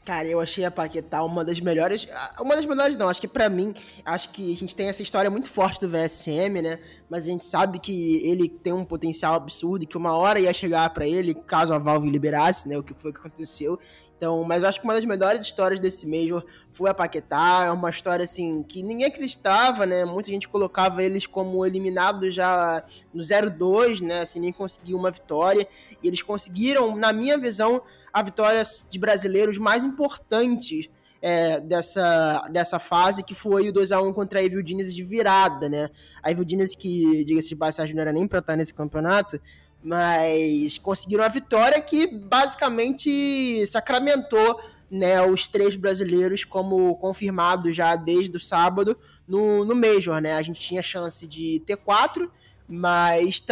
Cara, 0.05 0.27
eu 0.27 0.39
achei 0.39 0.63
a 0.63 0.69
Paquetá 0.69 1.23
uma 1.23 1.43
das 1.43 1.59
melhores. 1.59 2.07
Uma 2.39 2.55
das 2.55 2.67
melhores, 2.67 2.95
não. 2.95 3.09
Acho 3.09 3.19
que 3.19 3.27
para 3.27 3.49
mim, 3.49 3.73
acho 4.05 4.29
que 4.29 4.53
a 4.53 4.55
gente 4.55 4.75
tem 4.75 4.87
essa 4.87 5.01
história 5.01 5.31
muito 5.31 5.49
forte 5.49 5.81
do 5.81 5.89
VSM, 5.89 6.61
né? 6.61 6.77
Mas 7.09 7.23
a 7.23 7.31
gente 7.31 7.43
sabe 7.43 7.79
que 7.79 8.17
ele 8.23 8.47
tem 8.47 8.71
um 8.71 8.85
potencial 8.85 9.33
absurdo 9.33 9.83
e 9.83 9.87
que 9.87 9.97
uma 9.97 10.15
hora 10.15 10.39
ia 10.39 10.53
chegar 10.53 10.87
para 10.91 11.07
ele, 11.07 11.33
caso 11.33 11.73
a 11.73 11.79
Valve 11.79 12.07
liberasse, 12.07 12.69
né? 12.69 12.77
O 12.77 12.83
que 12.83 12.93
foi 12.93 13.11
que 13.11 13.17
aconteceu. 13.17 13.79
Então, 14.17 14.43
mas 14.43 14.63
eu 14.63 14.69
acho 14.69 14.79
que 14.79 14.85
uma 14.85 14.93
das 14.93 15.03
melhores 15.03 15.41
histórias 15.41 15.79
desse 15.79 16.07
Major 16.07 16.43
foi 16.71 16.89
a 16.89 16.93
Paquetá. 16.93 17.65
É 17.65 17.71
uma 17.71 17.89
história, 17.89 18.23
assim, 18.23 18.63
que 18.63 18.81
ninguém 18.81 19.07
acreditava, 19.07 19.85
né? 19.85 20.05
Muita 20.05 20.29
gente 20.29 20.47
colocava 20.47 21.03
eles 21.03 21.27
como 21.27 21.65
eliminados 21.65 22.33
já 22.33 22.83
no 23.13 23.21
0-2, 23.21 24.01
né? 24.01 24.21
Assim, 24.21 24.39
nem 24.39 24.53
conseguiu 24.53 24.97
uma 24.97 25.11
vitória. 25.11 25.67
E 26.01 26.07
eles 26.07 26.21
conseguiram, 26.21 26.95
na 26.95 27.11
minha 27.11 27.37
visão, 27.37 27.81
a 28.13 28.21
vitória 28.23 28.63
de 28.89 28.97
brasileiros 28.97 29.57
mais 29.57 29.83
importantes 29.83 30.89
é, 31.21 31.59
dessa, 31.59 32.47
dessa 32.51 32.79
fase, 32.79 33.23
que 33.23 33.33
foi 33.33 33.67
o 33.67 33.73
2x1 33.73 34.13
contra 34.13 34.39
a 34.39 34.43
Evil 34.43 34.61
Diniz 34.61 34.93
de 34.93 35.03
virada, 35.03 35.67
né? 35.67 35.89
A 36.21 36.31
Evil 36.31 36.45
Diniz, 36.45 36.75
que, 36.75 37.25
diga-se 37.25 37.49
de 37.49 37.55
passagem, 37.55 37.95
não 37.95 38.01
era 38.01 38.13
nem 38.13 38.27
pra 38.27 38.39
estar 38.39 38.55
nesse 38.55 38.73
campeonato, 38.73 39.41
mas 39.85 40.79
conseguiram 40.79 41.23
a 41.23 41.27
vitória 41.27 41.79
que 41.79 42.07
basicamente 42.07 43.63
sacramentou 43.67 44.59
né, 44.89 45.21
os 45.21 45.47
três 45.47 45.75
brasileiros 45.75 46.43
como 46.43 46.95
confirmados 46.95 47.75
já 47.75 47.95
desde 47.95 48.35
o 48.35 48.39
sábado 48.39 48.97
no, 49.27 49.63
no 49.63 49.75
Major, 49.75 50.19
né? 50.19 50.33
A 50.33 50.41
gente 50.41 50.59
tinha 50.59 50.81
chance 50.81 51.27
de 51.27 51.61
ter 51.67 51.77
quatro, 51.77 52.31
mas 52.67 53.43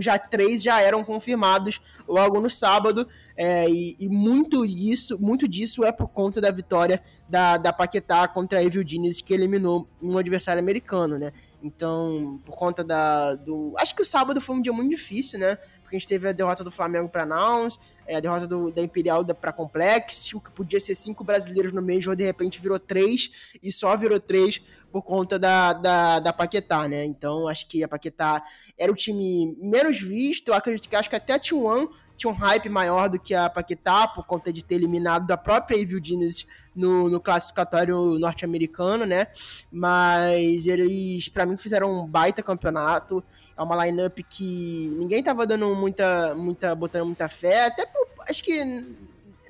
já 0.00 0.18
três 0.18 0.62
já 0.62 0.80
eram 0.80 1.04
confirmados 1.04 1.78
logo 2.08 2.40
no 2.40 2.48
sábado, 2.48 3.06
é, 3.36 3.68
e, 3.68 3.96
e, 3.98 4.08
muito 4.08 4.64
isso, 4.64 5.18
muito 5.20 5.48
disso 5.48 5.84
é 5.84 5.92
por 5.92 6.08
conta 6.08 6.40
da 6.40 6.50
vitória 6.50 7.02
da, 7.28 7.56
da 7.56 7.72
Paquetá 7.72 8.28
contra 8.28 8.58
a 8.58 8.64
Evil 8.64 8.84
Diniz, 8.84 9.20
que 9.20 9.32
eliminou 9.32 9.88
um 10.00 10.18
adversário 10.18 10.60
americano, 10.60 11.18
né? 11.18 11.32
Então, 11.62 12.40
por 12.44 12.56
conta 12.56 12.82
da. 12.82 13.34
Do... 13.34 13.72
Acho 13.78 13.94
que 13.94 14.02
o 14.02 14.06
sábado 14.06 14.40
foi 14.40 14.56
um 14.56 14.62
dia 14.62 14.72
muito 14.72 14.90
difícil, 14.90 15.38
né? 15.38 15.56
Porque 15.80 15.96
a 15.96 15.98
gente 15.98 16.08
teve 16.08 16.28
a 16.28 16.32
derrota 16.32 16.64
do 16.64 16.70
Flamengo 16.70 17.08
para 17.08 17.24
Nouns, 17.24 17.78
é, 18.06 18.16
a 18.16 18.20
derrota 18.20 18.46
do, 18.46 18.70
da 18.70 18.82
Imperial 18.82 19.24
para 19.24 19.52
Complex, 19.52 20.34
o 20.34 20.40
que 20.40 20.50
podia 20.50 20.80
ser 20.80 20.94
cinco 20.94 21.22
brasileiros 21.22 21.72
no 21.72 21.80
Major, 21.80 22.16
de 22.16 22.24
repente 22.24 22.60
virou 22.60 22.78
três, 22.78 23.30
e 23.62 23.70
só 23.70 23.96
virou 23.96 24.18
três 24.18 24.60
por 24.90 25.02
conta 25.02 25.38
da, 25.38 25.72
da, 25.72 26.20
da 26.20 26.32
Paquetá, 26.32 26.88
né? 26.88 27.04
Então, 27.04 27.48
acho 27.48 27.66
que 27.66 27.82
a 27.84 27.88
Paquetá 27.88 28.44
era 28.76 28.90
o 28.90 28.94
time 28.94 29.56
menos 29.60 30.00
visto, 30.00 30.52
acredito 30.52 30.88
que 30.88 30.96
acho 30.96 31.08
que 31.08 31.16
até 31.16 31.32
a 31.32 31.38
T1 31.38 31.88
tinha 32.16 32.32
um 32.32 32.36
hype 32.36 32.68
maior 32.68 33.08
do 33.08 33.18
que 33.18 33.34
a 33.34 33.48
Paquetá, 33.48 34.06
por 34.08 34.24
conta 34.24 34.52
de 34.52 34.64
ter 34.64 34.76
eliminado 34.76 35.26
da 35.26 35.36
própria 35.36 35.76
Evil 35.76 36.00
Genius 36.02 36.46
no, 36.74 37.08
no 37.08 37.20
classificatório 37.20 38.18
norte-americano, 38.18 39.04
né? 39.04 39.28
Mas 39.70 40.66
eles, 40.66 41.28
para 41.28 41.46
mim, 41.46 41.56
fizeram 41.56 41.92
um 41.92 42.06
baita 42.06 42.42
campeonato. 42.42 43.22
É 43.56 43.62
uma 43.62 43.84
lineup 43.84 44.18
que 44.28 44.94
ninguém 44.98 45.22
tava 45.22 45.46
dando 45.46 45.74
muita, 45.74 46.34
muita, 46.34 46.74
botando 46.74 47.06
muita 47.06 47.28
fé, 47.28 47.66
até 47.66 47.84
por, 47.86 48.06
acho 48.28 48.42
que 48.42 48.96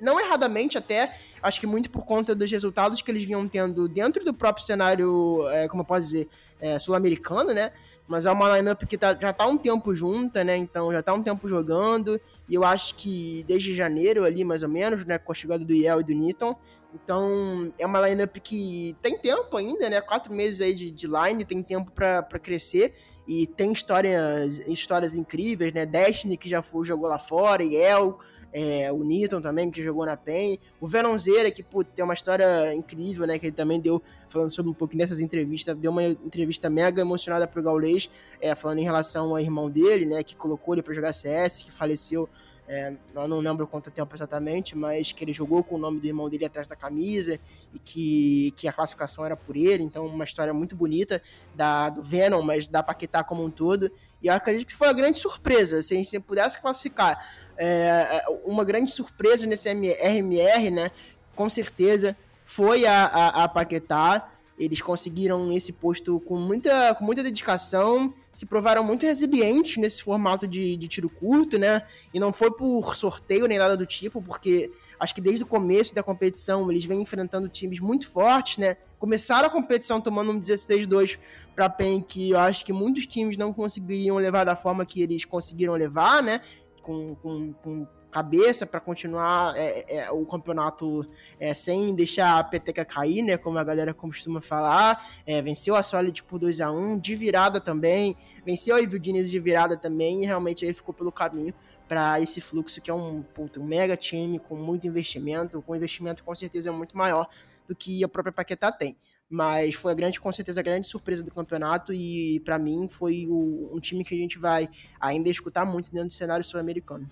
não 0.03 0.19
erradamente 0.19 0.77
até, 0.77 1.15
acho 1.41 1.59
que 1.59 1.65
muito 1.65 1.89
por 1.89 2.05
conta 2.05 2.35
dos 2.35 2.51
resultados 2.51 3.01
que 3.01 3.09
eles 3.09 3.23
vinham 3.23 3.47
tendo 3.47 3.87
dentro 3.87 4.23
do 4.23 4.33
próprio 4.33 4.65
cenário, 4.65 5.47
é, 5.49 5.67
como 5.67 5.81
eu 5.81 5.85
posso 5.85 6.05
dizer, 6.05 6.27
é, 6.59 6.77
sul-americano, 6.77 7.53
né? 7.53 7.71
Mas 8.07 8.25
é 8.25 8.31
uma 8.31 8.57
lineup 8.57 8.83
que 8.83 8.97
tá, 8.97 9.17
já 9.19 9.31
tá 9.31 9.47
um 9.47 9.57
tempo 9.57 9.95
junta, 9.95 10.43
né? 10.43 10.57
Então 10.57 10.91
já 10.91 11.01
tá 11.01 11.13
um 11.13 11.23
tempo 11.23 11.47
jogando. 11.47 12.19
E 12.49 12.53
eu 12.53 12.63
acho 12.63 12.95
que 12.95 13.45
desde 13.47 13.73
janeiro 13.73 14.25
ali, 14.25 14.43
mais 14.43 14.61
ou 14.61 14.69
menos, 14.69 15.05
né? 15.05 15.17
Com 15.17 15.31
a 15.31 15.35
chegada 15.35 15.63
do 15.63 15.73
Yel 15.73 16.01
e 16.01 16.03
do 16.03 16.13
Newton. 16.13 16.55
Então 16.93 17.73
é 17.79 17.85
uma 17.85 18.07
lineup 18.07 18.35
que 18.37 18.95
tem 19.01 19.17
tempo 19.17 19.55
ainda, 19.55 19.89
né? 19.89 20.01
Quatro 20.01 20.33
meses 20.33 20.59
aí 20.59 20.73
de, 20.73 20.91
de 20.91 21.07
line, 21.07 21.45
tem 21.45 21.63
tempo 21.63 21.91
para 21.91 22.39
crescer. 22.39 22.93
E 23.25 23.47
tem 23.47 23.71
histórias, 23.71 24.59
histórias 24.67 25.15
incríveis, 25.15 25.73
né? 25.73 25.85
Destiny, 25.85 26.35
que 26.35 26.49
já 26.49 26.61
foi, 26.61 26.85
jogou 26.85 27.07
lá 27.07 27.17
fora, 27.17 27.63
Yel, 27.63 28.19
é, 28.53 28.91
o 28.91 29.03
Newton 29.03 29.41
também, 29.41 29.71
que 29.71 29.81
jogou 29.83 30.05
na 30.05 30.15
PEN, 30.15 30.59
o 30.79 30.87
Veronzeira, 30.87 31.49
que 31.49 31.63
pô, 31.63 31.83
tem 31.83 32.05
uma 32.05 32.13
história 32.13 32.73
incrível, 32.73 33.25
né, 33.25 33.39
que 33.39 33.47
ele 33.47 33.55
também 33.55 33.81
deu, 33.81 34.01
falando 34.29 34.51
sobre 34.51 34.69
um 34.69 34.73
pouquinho 34.73 34.99
dessas 34.99 35.19
entrevistas, 35.19 35.75
deu 35.75 35.91
uma 35.91 36.03
entrevista 36.03 36.69
mega 36.69 37.01
emocionada 37.01 37.47
pro 37.47 37.63
Gaulês, 37.63 38.09
é, 38.39 38.53
falando 38.53 38.77
em 38.77 38.83
relação 38.83 39.31
ao 39.31 39.39
irmão 39.39 39.69
dele, 39.69 40.05
né, 40.05 40.21
que 40.21 40.35
colocou 40.35 40.75
ele 40.75 40.83
para 40.83 40.93
jogar 40.93 41.13
CS, 41.13 41.63
que 41.63 41.71
faleceu 41.71 42.29
é, 42.67 42.93
eu 43.13 43.27
não 43.27 43.39
lembro 43.39 43.67
quanto 43.67 43.91
tempo 43.91 44.15
exatamente, 44.15 44.75
mas 44.75 45.11
que 45.11 45.23
ele 45.23 45.33
jogou 45.33 45.63
com 45.63 45.75
o 45.75 45.77
nome 45.77 45.99
do 45.99 46.07
irmão 46.07 46.29
dele 46.29 46.45
atrás 46.45 46.67
da 46.67 46.75
camisa 46.75 47.37
e 47.73 47.79
que, 47.79 48.53
que 48.55 48.67
a 48.67 48.73
classificação 48.73 49.25
era 49.25 49.35
por 49.35 49.55
ele. 49.57 49.83
Então, 49.83 50.05
uma 50.05 50.23
história 50.23 50.53
muito 50.53 50.75
bonita 50.75 51.21
da, 51.53 51.89
do 51.89 52.01
Venom, 52.01 52.41
mas 52.41 52.67
da 52.67 52.81
Paquetá 52.81 53.23
como 53.23 53.43
um 53.43 53.49
todo. 53.49 53.91
E 54.21 54.27
eu 54.27 54.33
acredito 54.33 54.67
que 54.67 54.75
foi 54.75 54.87
uma 54.87 54.93
grande 54.93 55.19
surpresa. 55.19 55.81
Se 55.81 55.93
a 55.93 55.97
gente 55.97 56.19
pudesse 56.21 56.59
classificar 56.61 57.43
é, 57.57 57.67
é, 57.67 58.25
uma 58.45 58.63
grande 58.63 58.91
surpresa 58.91 59.45
nesse 59.45 59.69
RMR, 59.69 60.71
né? 60.71 60.91
Com 61.35 61.49
certeza 61.49 62.15
foi 62.45 62.85
a, 62.85 63.05
a, 63.05 63.43
a 63.43 63.47
Paquetá. 63.49 64.29
Eles 64.57 64.81
conseguiram 64.81 65.51
esse 65.51 65.73
posto 65.73 66.19
com 66.21 66.37
muita, 66.37 66.95
com 66.95 67.03
muita 67.03 67.23
dedicação, 67.23 68.13
se 68.33 68.45
provaram 68.45 68.83
muito 68.83 69.05
resilientes 69.05 69.77
nesse 69.77 70.03
formato 70.03 70.45
de, 70.45 70.75
de 70.75 70.87
tiro 70.89 71.09
curto, 71.09 71.57
né? 71.57 71.85
E 72.13 72.19
não 72.19 72.33
foi 72.33 72.51
por 72.51 72.95
sorteio 72.95 73.47
nem 73.47 73.57
nada 73.57 73.77
do 73.77 73.85
tipo, 73.85 74.21
porque 74.21 74.71
acho 74.99 75.15
que 75.15 75.21
desde 75.21 75.43
o 75.43 75.47
começo 75.47 75.95
da 75.95 76.03
competição 76.03 76.69
eles 76.69 76.83
vêm 76.83 77.01
enfrentando 77.01 77.47
times 77.47 77.79
muito 77.79 78.09
fortes, 78.09 78.57
né? 78.57 78.75
Começaram 78.99 79.47
a 79.47 79.51
competição 79.51 80.01
tomando 80.01 80.31
um 80.31 80.39
16-2 80.39 81.19
para 81.55 81.69
PEN, 81.69 82.01
que 82.01 82.31
eu 82.31 82.39
acho 82.39 82.65
que 82.65 82.73
muitos 82.73 83.05
times 83.05 83.37
não 83.37 83.53
conseguiriam 83.53 84.17
levar 84.17 84.43
da 84.43 84.55
forma 84.55 84.85
que 84.85 85.01
eles 85.01 85.23
conseguiram 85.23 85.73
levar, 85.73 86.23
né? 86.23 86.41
com, 86.83 87.15
com, 87.15 87.53
com 87.53 87.87
cabeça 88.13 88.67
para 88.67 88.79
continuar 88.79 89.57
é, 89.57 89.97
é, 89.97 90.11
o 90.11 90.23
campeonato 90.23 91.03
é, 91.39 91.55
sem 91.55 91.95
deixar 91.95 92.37
a 92.37 92.43
peteca 92.43 92.85
cair, 92.85 93.23
né? 93.23 93.37
Como 93.37 93.57
a 93.57 93.63
galera 93.63 93.91
costuma 93.91 94.39
falar. 94.39 95.03
É, 95.25 95.41
venceu 95.41 95.75
a 95.75 95.81
Solid 95.81 96.23
por 96.23 96.37
2 96.37 96.61
a 96.61 96.71
1 96.71 96.99
de 96.99 97.15
virada 97.15 97.59
também. 97.59 98.15
Venceu 98.45 98.75
a 98.75 98.81
Evil 98.81 98.99
Diniz 98.99 99.31
de 99.31 99.39
virada 99.39 99.75
também. 99.75 100.21
E 100.21 100.25
realmente 100.27 100.63
aí 100.63 100.73
ficou 100.73 100.93
pelo 100.93 101.11
caminho 101.11 101.55
para 101.87 102.21
esse 102.21 102.39
fluxo 102.39 102.79
que 102.79 102.91
é 102.91 102.93
um, 102.93 103.23
puto, 103.23 103.59
um 103.59 103.65
mega 103.65 103.97
time 103.97 104.37
com 104.37 104.55
muito 104.55 104.85
investimento. 104.85 105.59
Com 105.63 105.75
investimento 105.75 106.23
com 106.23 106.35
certeza 106.35 106.69
é 106.69 106.71
muito 106.71 106.95
maior 106.95 107.27
do 107.67 107.75
que 107.75 108.03
a 108.03 108.07
própria 108.07 108.31
Paquetá 108.31 108.71
tem. 108.71 108.95
Mas 109.27 109.73
foi 109.73 109.91
a 109.91 109.95
grande, 109.95 110.19
com 110.19 110.31
certeza, 110.31 110.59
a 110.59 110.63
grande 110.63 110.85
surpresa 110.85 111.23
do 111.23 111.31
campeonato 111.31 111.91
e 111.91 112.39
para 112.41 112.59
mim 112.59 112.87
foi 112.87 113.25
o, 113.27 113.75
um 113.75 113.79
time 113.79 114.03
que 114.03 114.13
a 114.13 114.17
gente 114.17 114.37
vai 114.37 114.69
ainda 115.01 115.27
escutar 115.29 115.65
muito 115.65 115.91
dentro 115.91 116.09
do 116.09 116.13
cenário 116.13 116.45
sul-americano. 116.45 117.09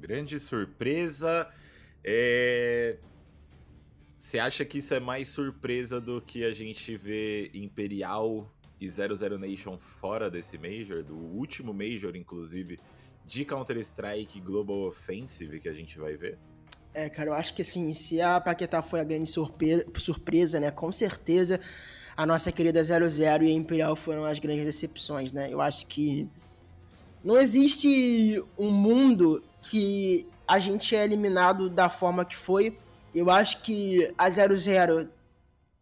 Grande 0.00 0.38
surpresa. 0.40 1.48
É... 2.04 2.98
Você 4.16 4.38
acha 4.38 4.64
que 4.64 4.78
isso 4.78 4.94
é 4.94 5.00
mais 5.00 5.28
surpresa 5.28 6.00
do 6.00 6.20
que 6.20 6.44
a 6.44 6.52
gente 6.52 6.96
vê 6.96 7.50
Imperial 7.52 8.50
e 8.80 8.88
00 8.88 9.38
Nation 9.38 9.78
fora 9.78 10.30
desse 10.30 10.58
Major, 10.58 11.02
do 11.02 11.14
último 11.14 11.72
Major, 11.72 12.16
inclusive, 12.16 12.78
de 13.24 13.44
Counter-Strike 13.44 14.40
Global 14.40 14.88
Offensive 14.88 15.60
que 15.60 15.68
a 15.68 15.72
gente 15.72 15.98
vai 15.98 16.16
ver? 16.16 16.38
É, 16.94 17.10
cara, 17.10 17.30
eu 17.30 17.34
acho 17.34 17.54
que 17.54 17.60
assim, 17.60 17.92
se 17.92 18.22
a 18.22 18.40
Paquetá 18.40 18.80
foi 18.80 19.00
a 19.00 19.04
grande 19.04 19.28
surpresa, 19.28 19.84
surpresa 19.98 20.58
né, 20.58 20.70
com 20.70 20.90
certeza 20.90 21.60
a 22.16 22.24
nossa 22.24 22.50
querida 22.50 22.82
00 22.82 23.44
e 23.44 23.50
a 23.50 23.52
Imperial 23.52 23.94
foram 23.94 24.24
as 24.24 24.38
grandes 24.38 24.64
decepções, 24.64 25.30
né? 25.30 25.52
Eu 25.52 25.60
acho 25.60 25.86
que 25.86 26.26
não 27.22 27.36
existe 27.38 28.42
um 28.56 28.70
mundo 28.70 29.42
que 29.68 30.26
a 30.46 30.58
gente 30.58 30.94
é 30.94 31.04
eliminado 31.04 31.68
da 31.68 31.90
forma 31.90 32.24
que 32.24 32.36
foi. 32.36 32.78
Eu 33.14 33.30
acho 33.30 33.62
que 33.62 34.12
a 34.16 34.28
00 34.30 35.08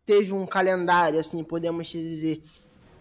teve 0.07 0.33
um 0.33 0.47
calendário, 0.47 1.19
assim, 1.19 1.43
podemos 1.45 1.89
dizer, 1.89 2.43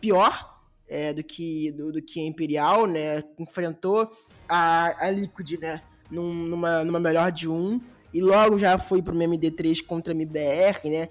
pior 0.02 0.60
é, 0.88 1.14
do, 1.14 1.24
que, 1.24 1.72
do, 1.72 1.92
do, 1.92 2.02
que 2.02 2.20
a 2.20 2.24
Imperial, 2.24 2.86
né? 2.86 3.24
Enfrentou 3.40 4.12
a, 4.48 5.06
a 5.06 5.10
Liquid, 5.10 5.60
né? 5.60 5.82
Num, 6.12 6.34
numa, 6.34 6.84
numa 6.84 7.00
melhor 7.00 7.32
de 7.32 7.50
um 7.50 7.82
e 8.14 8.22
logo 8.22 8.60
já 8.60 8.78
foi 8.78 9.02
pro 9.02 9.16
MD3 9.16 9.84
contra 9.86 10.14
a 10.14 10.16
MBR, 10.16 10.90
né? 10.90 11.10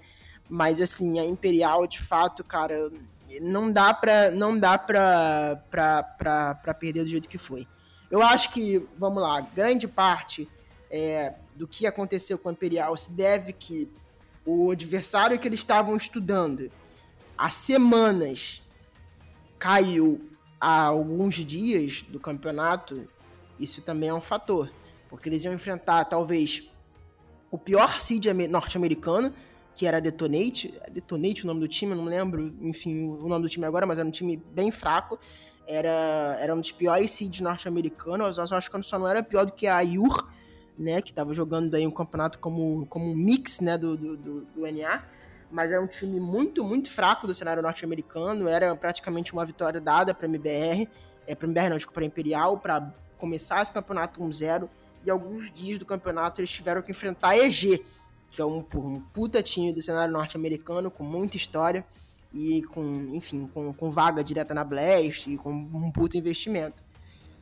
Mas 0.49 0.79
assim, 0.79 1.19
a 1.19 1.25
Imperial, 1.25 1.87
de 1.87 1.99
fato, 1.99 2.43
cara, 2.43 2.91
não 3.41 3.71
dá 3.71 3.93
pra, 3.93 4.29
não 4.31 4.57
dá 4.57 4.77
pra, 4.77 5.61
pra, 5.69 6.03
pra, 6.03 6.55
pra 6.55 6.73
perder 6.73 7.03
do 7.03 7.09
jeito 7.09 7.27
que 7.27 7.37
foi. 7.37 7.67
Eu 8.09 8.21
acho 8.21 8.51
que, 8.51 8.85
vamos 8.97 9.21
lá, 9.21 9.41
grande 9.41 9.87
parte 9.87 10.47
é, 10.89 11.33
do 11.55 11.67
que 11.67 11.87
aconteceu 11.87 12.37
com 12.37 12.49
a 12.49 12.51
Imperial 12.51 12.95
se 12.95 13.11
deve 13.11 13.53
que 13.53 13.89
o 14.45 14.71
adversário 14.71 15.39
que 15.39 15.47
eles 15.47 15.59
estavam 15.59 15.95
estudando 15.95 16.71
há 17.37 17.49
semanas 17.49 18.61
caiu 19.57 20.29
há 20.59 20.83
alguns 20.83 21.35
dias 21.35 22.01
do 22.03 22.19
campeonato, 22.19 23.07
isso 23.59 23.81
também 23.81 24.09
é 24.09 24.13
um 24.13 24.21
fator. 24.21 24.71
Porque 25.09 25.29
eles 25.29 25.43
iam 25.43 25.53
enfrentar, 25.53 26.05
talvez, 26.05 26.69
o 27.51 27.57
pior 27.57 28.01
seed 28.01 28.25
norte-americano, 28.49 29.33
que 29.75 29.85
era 29.85 30.01
Detonate. 30.01 30.73
Detonate 30.91 31.43
o 31.43 31.47
nome 31.47 31.59
do 31.59 31.67
time, 31.67 31.93
não 31.95 32.05
lembro, 32.05 32.53
enfim, 32.61 33.07
o 33.07 33.27
nome 33.27 33.43
do 33.43 33.49
time 33.49 33.65
agora, 33.65 33.85
mas 33.85 33.97
era 33.97 34.07
um 34.07 34.11
time 34.11 34.37
bem 34.37 34.71
fraco. 34.71 35.19
Era, 35.67 36.37
era 36.39 36.53
um 36.53 36.59
dos 36.59 36.71
piores 36.71 37.11
seeds 37.11 37.41
norte-americanos. 37.41 38.37
Acho 38.39 38.69
que 38.69 38.83
só 38.83 38.99
não 38.99 39.07
era 39.07 39.23
pior 39.23 39.45
do 39.45 39.51
que 39.51 39.67
a 39.67 39.77
Ayur, 39.77 40.27
né? 40.77 41.01
Que 41.01 41.11
estava 41.11 41.33
jogando 41.33 41.73
aí 41.75 41.87
um 41.87 41.91
campeonato 41.91 42.39
como, 42.39 42.85
como 42.87 43.05
um 43.05 43.15
mix, 43.15 43.59
né? 43.59 43.77
Do, 43.77 43.95
do, 43.95 44.17
do, 44.17 44.41
do 44.41 44.61
NA. 44.61 45.03
Mas 45.49 45.71
era 45.71 45.81
um 45.81 45.87
time 45.87 46.19
muito, 46.19 46.63
muito 46.63 46.89
fraco 46.89 47.27
do 47.27 47.33
cenário 47.33 47.61
norte-americano. 47.61 48.47
Era 48.47 48.75
praticamente 48.75 49.31
uma 49.33 49.45
vitória 49.45 49.79
dada 49.79 50.13
para 50.13 50.27
MBR. 50.27 50.89
É, 51.25 51.35
para 51.35 51.47
MBR 51.47 51.69
não, 51.69 51.77
desculpa, 51.77 51.99
para 51.99 52.05
Imperial, 52.05 52.57
para 52.57 52.93
começar 53.17 53.61
esse 53.61 53.71
campeonato 53.71 54.19
1-0 54.19 54.67
e 55.05 55.11
alguns 55.11 55.51
dias 55.51 55.79
do 55.79 55.85
campeonato 55.85 56.39
eles 56.39 56.49
tiveram 56.49 56.81
que 56.81 56.91
enfrentar 56.91 57.29
a 57.29 57.37
EG, 57.37 57.85
que 58.31 58.41
é 58.41 58.45
um, 58.45 58.65
um 58.75 59.01
puta 59.13 59.43
time 59.43 59.71
do 59.73 59.81
cenário 59.81 60.13
norte-americano, 60.13 60.89
com 60.89 61.03
muita 61.03 61.37
história 61.37 61.85
e 62.33 62.63
com, 62.63 62.83
enfim, 63.13 63.49
com, 63.53 63.73
com 63.73 63.91
vaga 63.91 64.23
direta 64.23 64.53
na 64.53 64.63
Blast 64.63 65.29
e 65.29 65.37
com 65.37 65.51
um 65.51 65.91
puta 65.91 66.17
investimento. 66.17 66.83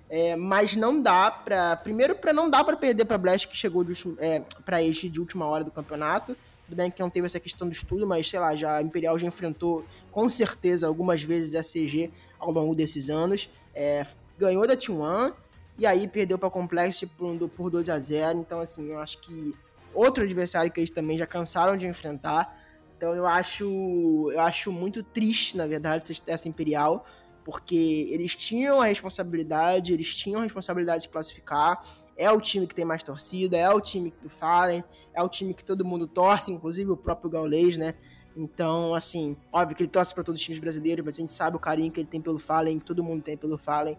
É, 0.10 0.36
mas 0.36 0.76
não 0.76 1.02
dá 1.02 1.32
para 1.32 1.78
primeiro 1.78 2.16
para 2.16 2.34
não 2.34 2.50
dá 2.50 2.64
para 2.64 2.76
perder 2.76 3.06
para 3.06 3.18
Blast 3.18 3.48
que 3.48 3.56
chegou 3.56 3.86
é, 4.20 4.42
para 4.66 4.84
este 4.84 5.08
de 5.08 5.20
última 5.20 5.46
hora 5.46 5.64
do 5.64 5.72
campeonato. 5.72 6.36
Tudo 6.66 6.76
bem 6.76 6.92
que 6.92 7.00
não 7.00 7.10
teve 7.10 7.26
essa 7.26 7.40
questão 7.40 7.68
do 7.68 7.74
estudo, 7.74 8.06
mas 8.06 8.30
sei 8.30 8.40
lá, 8.40 8.56
já 8.56 8.78
a 8.78 8.82
Imperial 8.82 9.18
já 9.18 9.26
enfrentou 9.26 9.86
com 10.12 10.30
certeza 10.30 10.88
algumas 10.88 11.24
vezes 11.24 11.56
a 11.56 11.62
CG 11.62 12.12
ao 12.38 12.52
longo 12.52 12.76
desses 12.76 13.10
anos. 13.10 13.50
É, 13.74 14.06
ganhou 14.38 14.68
da 14.68 14.76
T1 14.76 15.34
e 15.78 15.86
aí 15.86 16.08
perdeu 16.08 16.38
para 16.38 16.50
Complexity 16.50 17.08
por, 17.08 17.50
por 17.50 17.70
2 17.70 17.90
a 17.90 18.00
0 18.00 18.40
Então, 18.40 18.60
assim, 18.60 18.90
eu 18.90 19.00
acho 19.00 19.18
que 19.20 19.56
outro 19.94 20.24
adversário 20.24 20.72
que 20.72 20.80
eles 20.80 20.92
também 20.92 21.18
já 21.18 21.26
cansaram 21.26 21.78
de 21.78 21.88
enfrentar. 21.88 22.61
Então 23.02 23.16
eu 23.16 23.26
acho, 23.26 24.30
eu 24.32 24.40
acho 24.42 24.72
muito 24.72 25.02
triste, 25.02 25.58
na 25.58 25.66
verdade, 25.66 26.22
essa 26.28 26.48
Imperial, 26.48 27.04
porque 27.44 28.08
eles 28.12 28.36
tinham 28.36 28.80
a 28.80 28.86
responsabilidade, 28.86 29.92
eles 29.92 30.16
tinham 30.16 30.40
a 30.40 30.44
responsabilidade 30.44 31.00
de 31.00 31.08
se 31.08 31.10
classificar. 31.10 31.84
É 32.16 32.30
o 32.30 32.40
time 32.40 32.68
que 32.68 32.76
tem 32.76 32.86
mais 32.86 33.02
torcida, 33.02 33.58
é 33.58 33.68
o 33.72 33.82
time 33.82 34.14
do 34.22 34.30
Fallen, 34.30 34.84
é 35.16 35.24
o 35.24 35.28
time 35.28 35.52
que 35.52 35.66
todo 35.66 35.84
mundo 35.84 36.06
torce, 36.06 36.52
inclusive 36.52 36.92
o 36.92 36.96
próprio 36.96 37.28
Gaulês, 37.28 37.76
né? 37.76 37.96
Então, 38.38 38.94
assim, 38.94 39.36
óbvio 39.52 39.76
que 39.76 39.82
ele 39.82 39.90
torce 39.90 40.14
para 40.14 40.24
todos 40.24 40.40
os 40.40 40.46
times 40.46 40.62
brasileiros, 40.62 41.04
mas 41.04 41.18
a 41.18 41.22
gente 41.22 41.34
sabe 41.34 41.58
o 41.58 41.60
carinho 41.60 41.92
que 41.92 42.00
ele 42.00 42.08
tem 42.08 42.22
pelo 42.22 42.38
Fallen, 42.38 42.78
que 42.78 42.86
todo 42.86 43.04
mundo 43.04 43.24
tem 43.24 43.36
pelo 43.36 43.58
Fallen. 43.58 43.98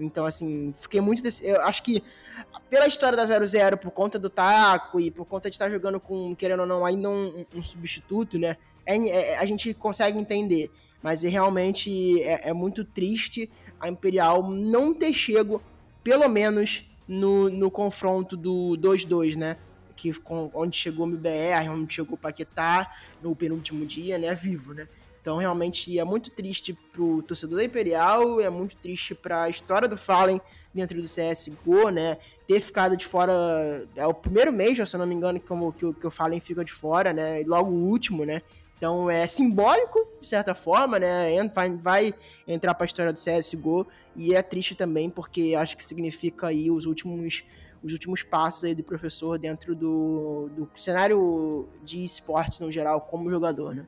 Então, 0.00 0.24
assim, 0.24 0.72
fiquei 0.74 1.00
muito. 1.00 1.22
Desse... 1.22 1.46
Eu 1.46 1.60
acho 1.62 1.82
que 1.82 2.02
pela 2.68 2.86
história 2.86 3.16
da 3.16 3.26
00, 3.26 3.76
por 3.76 3.90
conta 3.90 4.18
do 4.18 4.30
Taco 4.30 5.00
e 5.00 5.10
por 5.10 5.26
conta 5.26 5.50
de 5.50 5.54
estar 5.54 5.70
jogando 5.70 6.00
com, 6.00 6.34
querendo 6.34 6.60
ou 6.60 6.66
não, 6.66 6.84
ainda 6.84 7.08
um, 7.08 7.44
um 7.54 7.62
substituto, 7.62 8.38
né? 8.38 8.56
É, 8.86 8.96
é, 8.96 9.38
a 9.38 9.44
gente 9.44 9.74
consegue 9.74 10.18
entender. 10.18 10.70
Mas 11.02 11.22
realmente 11.22 12.22
é, 12.22 12.50
é, 12.50 12.52
muito 12.52 12.84
triste 12.84 13.50
a 13.78 13.88
Imperial 13.88 14.50
não 14.50 14.92
ter 14.92 15.12
chego, 15.12 15.62
pelo 16.04 16.28
menos, 16.28 16.84
no, 17.08 17.48
no 17.48 17.70
confronto 17.70 18.36
do 18.36 18.76
2-2, 18.78 19.36
né? 19.36 19.56
Que, 19.96 20.12
com, 20.14 20.50
onde 20.54 20.76
chegou 20.76 21.06
o 21.06 21.08
MBR, 21.08 21.68
onde 21.70 21.94
chegou 21.94 22.14
o 22.14 22.18
Paquetá 22.18 22.90
no 23.22 23.34
penúltimo 23.34 23.86
dia, 23.86 24.18
né? 24.18 24.34
Vivo, 24.34 24.74
né? 24.74 24.88
Então, 25.20 25.36
realmente, 25.36 25.98
é 25.98 26.04
muito 26.04 26.30
triste 26.30 26.72
pro 26.92 27.22
torcedor 27.22 27.58
da 27.58 27.64
Imperial, 27.64 28.40
é 28.40 28.48
muito 28.48 28.76
triste 28.76 29.14
para 29.14 29.42
a 29.42 29.50
história 29.50 29.86
do 29.86 29.96
Fallen 29.96 30.40
dentro 30.72 31.00
do 31.00 31.08
CSGO, 31.08 31.90
né? 31.90 32.16
Ter 32.46 32.60
ficado 32.60 32.96
de 32.96 33.04
fora. 33.04 33.32
É 33.94 34.06
o 34.06 34.14
primeiro 34.14 34.52
Major, 34.52 34.86
se 34.86 34.96
eu 34.96 34.98
não 34.98 35.06
me 35.06 35.14
engano, 35.14 35.38
que, 35.38 35.46
que, 35.78 36.00
que 36.00 36.06
o 36.06 36.10
Fallen 36.10 36.40
fica 36.40 36.64
de 36.64 36.72
fora, 36.72 37.12
né? 37.12 37.42
E 37.42 37.44
logo 37.44 37.70
o 37.70 37.88
último, 37.88 38.24
né? 38.24 38.40
Então 38.80 39.10
é 39.10 39.26
simbólico, 39.26 40.08
de 40.18 40.26
certa 40.26 40.54
forma, 40.54 40.98
né? 40.98 41.28
Vai, 41.52 41.76
vai 41.76 42.14
entrar 42.48 42.72
para 42.72 42.84
a 42.84 42.86
história 42.86 43.12
do 43.12 43.18
CSGO 43.18 43.86
e 44.16 44.34
é 44.34 44.42
triste 44.42 44.74
também 44.74 45.10
porque 45.10 45.54
acho 45.54 45.76
que 45.76 45.84
significa 45.84 46.46
aí 46.46 46.70
os 46.70 46.86
últimos 46.86 47.44
os 47.82 47.92
últimos 47.92 48.22
passos 48.22 48.64
aí 48.64 48.74
do 48.74 48.82
professor 48.82 49.38
dentro 49.38 49.74
do, 49.74 50.50
do 50.54 50.70
cenário 50.74 51.66
de 51.82 52.04
esportes 52.04 52.58
no 52.60 52.70
geral 52.70 53.02
como 53.02 53.30
jogador, 53.30 53.74
né? 53.74 53.86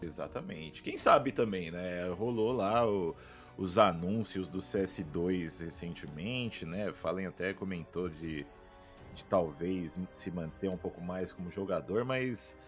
Exatamente. 0.00 0.82
Quem 0.82 0.96
sabe 0.96 1.32
também, 1.32 1.70
né? 1.70 2.08
Rolou 2.08 2.52
lá 2.52 2.86
o, 2.86 3.14
os 3.56 3.78
anúncios 3.78 4.50
do 4.50 4.58
CS2 4.58 5.64
recentemente, 5.64 6.66
né? 6.66 6.92
Falem 6.92 7.26
até 7.26 7.54
comentou 7.54 8.08
de, 8.08 8.46
de 9.14 9.24
talvez 9.24 9.98
se 10.12 10.30
manter 10.30 10.68
um 10.68 10.76
pouco 10.76 11.00
mais 11.00 11.32
como 11.32 11.50
jogador, 11.50 12.04
mas 12.04 12.58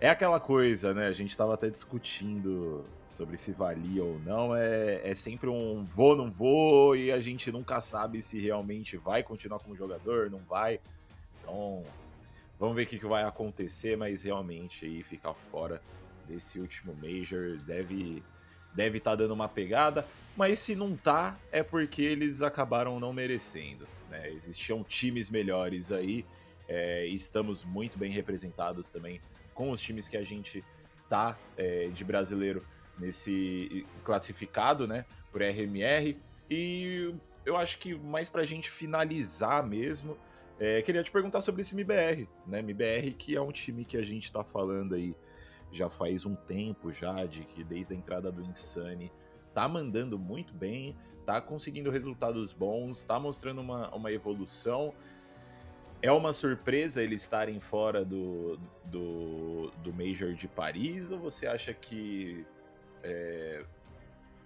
é 0.00 0.10
aquela 0.10 0.38
coisa, 0.38 0.92
né? 0.92 1.06
A 1.06 1.12
gente 1.12 1.30
estava 1.30 1.54
até 1.54 1.70
discutindo 1.70 2.84
sobre 3.06 3.38
se 3.38 3.52
valia 3.52 4.04
ou 4.04 4.18
não. 4.18 4.54
É, 4.54 5.00
é 5.02 5.14
sempre 5.14 5.48
um 5.48 5.84
vou, 5.84 6.14
não 6.14 6.30
vou, 6.30 6.94
e 6.94 7.10
a 7.10 7.20
gente 7.20 7.50
nunca 7.50 7.80
sabe 7.80 8.20
se 8.20 8.38
realmente 8.38 8.96
vai 8.98 9.22
continuar 9.22 9.60
como 9.60 9.74
jogador, 9.74 10.30
não 10.30 10.40
vai. 10.40 10.80
Então, 11.40 11.82
vamos 12.58 12.76
ver 12.76 12.82
o 12.82 12.86
que, 12.86 12.98
que 12.98 13.06
vai 13.06 13.24
acontecer, 13.24 13.96
mas 13.96 14.22
realmente 14.22 14.84
aí 14.84 15.02
ficar 15.02 15.32
fora 15.32 15.80
desse 16.26 16.58
último 16.58 16.94
Major 16.94 17.58
deve 17.58 18.22
deve 18.74 18.98
estar 18.98 19.12
tá 19.12 19.16
dando 19.16 19.34
uma 19.34 19.48
pegada, 19.48 20.04
mas 20.36 20.58
se 20.58 20.74
não 20.74 20.96
tá, 20.96 21.38
é 21.52 21.62
porque 21.62 22.02
eles 22.02 22.42
acabaram 22.42 22.98
não 22.98 23.12
merecendo. 23.12 23.86
Né? 24.10 24.30
Existiam 24.30 24.82
times 24.82 25.30
melhores 25.30 25.92
aí, 25.92 26.26
é, 26.68 27.06
estamos 27.06 27.62
muito 27.62 27.96
bem 27.96 28.10
representados 28.10 28.90
também 28.90 29.20
com 29.54 29.70
os 29.70 29.80
times 29.80 30.08
que 30.08 30.16
a 30.16 30.24
gente 30.24 30.64
tá 31.08 31.38
é, 31.56 31.86
de 31.88 32.04
brasileiro 32.04 32.66
nesse 32.98 33.86
classificado, 34.02 34.86
né, 34.86 35.04
por 35.30 35.42
RMR. 35.42 36.16
E 36.50 37.14
eu 37.44 37.56
acho 37.56 37.78
que 37.78 37.94
mais 37.94 38.28
pra 38.28 38.44
gente 38.44 38.70
finalizar 38.70 39.64
mesmo, 39.66 40.16
é, 40.58 40.82
queria 40.82 41.02
te 41.02 41.10
perguntar 41.10 41.42
sobre 41.42 41.62
esse 41.62 41.74
MBR, 41.74 42.28
né? 42.46 42.60
MBR 42.60 43.12
que 43.12 43.34
é 43.34 43.40
um 43.40 43.50
time 43.50 43.84
que 43.84 43.96
a 43.96 44.02
gente 44.02 44.32
tá 44.32 44.44
falando 44.44 44.94
aí 44.94 45.14
já 45.74 45.90
faz 45.90 46.24
um 46.24 46.34
tempo 46.34 46.92
já, 46.92 47.26
de 47.26 47.44
que 47.44 47.64
desde 47.64 47.92
a 47.92 47.96
entrada 47.96 48.30
do 48.30 48.42
Insane 48.42 49.10
tá 49.52 49.68
mandando 49.68 50.18
muito 50.18 50.54
bem, 50.54 50.96
tá 51.26 51.40
conseguindo 51.40 51.90
resultados 51.90 52.52
bons, 52.52 53.04
tá 53.04 53.18
mostrando 53.18 53.60
uma, 53.60 53.94
uma 53.94 54.12
evolução. 54.12 54.94
É 56.00 56.12
uma 56.12 56.32
surpresa 56.32 57.02
eles 57.02 57.22
estarem 57.22 57.58
fora 57.58 58.04
do, 58.04 58.58
do, 58.84 59.70
do 59.82 59.92
Major 59.92 60.34
de 60.34 60.46
Paris 60.46 61.10
ou 61.10 61.18
você 61.18 61.46
acha 61.46 61.72
que 61.72 62.46
é, 63.02 63.64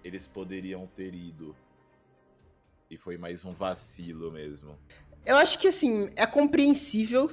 eles 0.02 0.26
poderiam 0.26 0.86
ter 0.86 1.14
ido 1.14 1.54
e 2.90 2.96
foi 2.96 3.18
mais 3.18 3.44
um 3.44 3.52
vacilo 3.52 4.30
mesmo? 4.30 4.78
Eu 5.26 5.36
acho 5.36 5.58
que 5.58 5.68
assim, 5.68 6.10
é 6.16 6.26
compreensível 6.26 7.30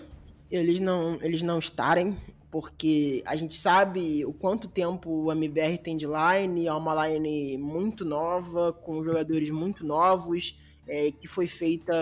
eles 0.49 0.79
não, 0.79 1.19
eles 1.21 1.41
não 1.41 1.59
estarem 1.59 2.17
porque 2.55 3.21
a 3.25 3.35
gente 3.35 3.53
sabe 3.59 4.25
o 4.25 4.31
quanto 4.31 4.69
tempo 4.69 5.09
o 5.09 5.29
MBR 5.29 5.77
tem 5.77 5.97
de 5.97 6.07
line, 6.07 6.67
é 6.67 6.71
uma 6.71 7.05
line 7.05 7.57
muito 7.57 8.05
nova, 8.05 8.71
com 8.71 9.03
jogadores 9.03 9.51
muito 9.51 9.85
novos, 9.85 10.57
é, 10.87 11.11
que 11.11 11.27
foi 11.27 11.47
feita. 11.47 11.93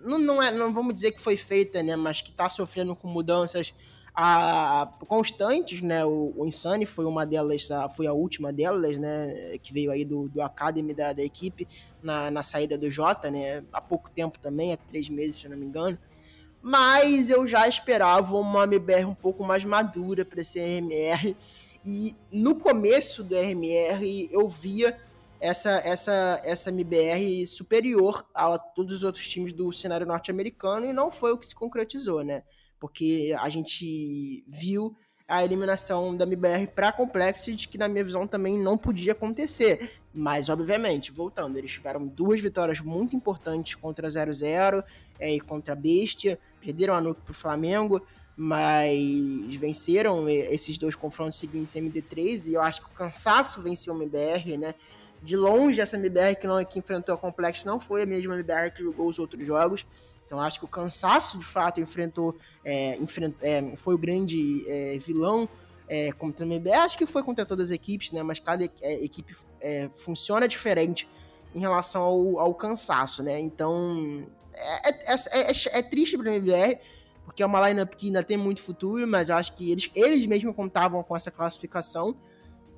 Não, 0.00 0.18
não, 0.18 0.42
é, 0.42 0.50
não 0.50 0.74
vamos 0.74 0.94
dizer 0.94 1.12
que 1.12 1.20
foi 1.20 1.36
feita, 1.36 1.80
né? 1.80 1.94
Mas 1.94 2.20
que 2.20 2.32
está 2.32 2.50
sofrendo 2.50 2.96
com 2.96 3.06
mudanças 3.06 3.72
a, 4.12 4.92
constantes, 5.06 5.80
né? 5.80 6.04
O, 6.04 6.34
o 6.38 6.44
Insane 6.44 6.86
foi 6.86 7.04
uma 7.04 7.24
delas, 7.24 7.70
a, 7.70 7.88
foi 7.88 8.08
a 8.08 8.12
última 8.12 8.52
delas, 8.52 8.98
né? 8.98 9.56
Que 9.62 9.72
veio 9.72 9.92
aí 9.92 10.04
do, 10.04 10.28
do 10.28 10.42
Academy 10.42 10.92
da, 10.92 11.12
da 11.12 11.22
equipe 11.22 11.68
na, 12.02 12.32
na 12.32 12.42
saída 12.42 12.76
do 12.76 12.90
Jota, 12.90 13.30
né? 13.30 13.62
Há 13.72 13.80
pouco 13.80 14.10
tempo 14.10 14.40
também, 14.40 14.72
há 14.72 14.76
três 14.76 15.08
meses, 15.08 15.36
se 15.36 15.44
eu 15.44 15.52
não 15.52 15.56
me 15.56 15.66
engano 15.66 15.96
mas 16.64 17.28
eu 17.28 17.46
já 17.46 17.68
esperava 17.68 18.34
uma 18.38 18.64
MBR 18.64 19.04
um 19.04 19.14
pouco 19.14 19.44
mais 19.44 19.66
madura 19.66 20.24
para 20.24 20.40
esse 20.40 20.58
RMR. 20.58 21.36
E 21.84 22.16
no 22.32 22.54
começo 22.54 23.22
do 23.22 23.34
RMR 23.34 24.30
eu 24.32 24.48
via 24.48 24.96
essa, 25.38 25.72
essa, 25.84 26.40
essa 26.42 26.70
MBR 26.70 27.46
superior 27.46 28.24
a 28.34 28.56
todos 28.56 28.96
os 28.96 29.04
outros 29.04 29.28
times 29.28 29.52
do 29.52 29.70
cenário 29.74 30.06
norte-americano 30.06 30.86
e 30.86 30.92
não 30.94 31.10
foi 31.10 31.32
o 31.32 31.36
que 31.36 31.46
se 31.46 31.54
concretizou, 31.54 32.24
né? 32.24 32.42
Porque 32.80 33.36
a 33.38 33.50
gente 33.50 34.42
viu 34.48 34.96
a 35.28 35.44
eliminação 35.44 36.16
da 36.16 36.24
MBR 36.24 36.68
para 36.68 36.92
Complexity, 36.92 37.68
que 37.68 37.76
na 37.76 37.88
minha 37.88 38.04
visão 38.04 38.26
também 38.26 38.58
não 38.58 38.78
podia 38.78 39.12
acontecer. 39.12 39.92
Mas, 40.14 40.48
obviamente, 40.48 41.10
voltando, 41.10 41.58
eles 41.58 41.72
tiveram 41.72 42.06
duas 42.06 42.40
vitórias 42.40 42.80
muito 42.80 43.14
importantes 43.14 43.74
contra 43.74 44.08
0-0 44.08 44.82
é, 45.18 45.34
e 45.34 45.40
contra 45.40 45.72
a 45.72 45.76
Bestia, 45.76 46.38
perderam 46.64 46.94
a 46.94 47.00
Nuke 47.00 47.20
pro 47.22 47.34
Flamengo, 47.34 48.00
mas 48.36 49.54
venceram 49.56 50.28
esses 50.28 50.78
dois 50.78 50.94
confrontos 50.94 51.38
seguintes 51.38 51.74
MD3 51.74 52.46
e 52.46 52.54
eu 52.54 52.62
acho 52.62 52.80
que 52.80 52.88
o 52.88 52.94
cansaço 52.94 53.62
venceu 53.62 53.94
o 53.94 53.96
MBR, 53.96 54.56
né? 54.56 54.74
De 55.22 55.36
longe, 55.36 55.80
essa 55.80 55.96
MBR 55.96 56.36
que, 56.36 56.46
não, 56.46 56.62
que 56.64 56.78
enfrentou 56.78 57.14
a 57.14 57.18
Complex 57.18 57.64
não 57.64 57.78
foi 57.78 58.02
a 58.02 58.06
mesma 58.06 58.34
MBR 58.34 58.72
que 58.72 58.82
jogou 58.82 59.06
os 59.06 59.18
outros 59.18 59.46
jogos. 59.46 59.86
Então 60.26 60.40
acho 60.40 60.58
que 60.58 60.64
o 60.64 60.68
cansaço 60.68 61.38
de 61.38 61.44
fato 61.44 61.80
enfrentou, 61.80 62.36
é, 62.64 62.96
enfrent, 62.96 63.34
é, 63.40 63.76
foi 63.76 63.94
o 63.94 63.98
grande 63.98 64.64
é, 64.68 64.98
vilão 64.98 65.48
é, 65.88 66.10
contra 66.12 66.44
a 66.44 66.48
MBR. 66.48 66.74
Acho 66.78 66.98
que 66.98 67.06
foi 67.06 67.22
contra 67.22 67.46
todas 67.46 67.68
as 67.68 67.74
equipes, 67.74 68.10
né? 68.10 68.22
Mas 68.22 68.40
cada 68.40 68.64
é, 68.64 69.04
equipe 69.04 69.36
é, 69.60 69.88
funciona 69.94 70.48
diferente 70.48 71.08
em 71.54 71.60
relação 71.60 72.02
ao, 72.02 72.38
ao 72.40 72.54
cansaço, 72.54 73.22
né? 73.22 73.38
Então 73.38 74.26
é, 74.54 75.12
é, 75.12 75.14
é, 75.14 75.78
é, 75.78 75.82
triste 75.82 76.16
para 76.16 76.30
a 76.30 76.34
MBR, 76.34 76.78
porque 77.24 77.42
é 77.42 77.46
uma 77.46 77.68
lineup 77.68 77.94
que 77.94 78.06
ainda 78.06 78.22
tem 78.22 78.36
muito 78.36 78.60
futuro, 78.60 79.06
mas 79.06 79.28
eu 79.28 79.36
acho 79.36 79.54
que 79.54 79.70
eles, 79.70 79.90
eles 79.94 80.26
mesmos 80.26 80.54
contavam 80.54 81.02
com 81.02 81.16
essa 81.16 81.30
classificação. 81.30 82.16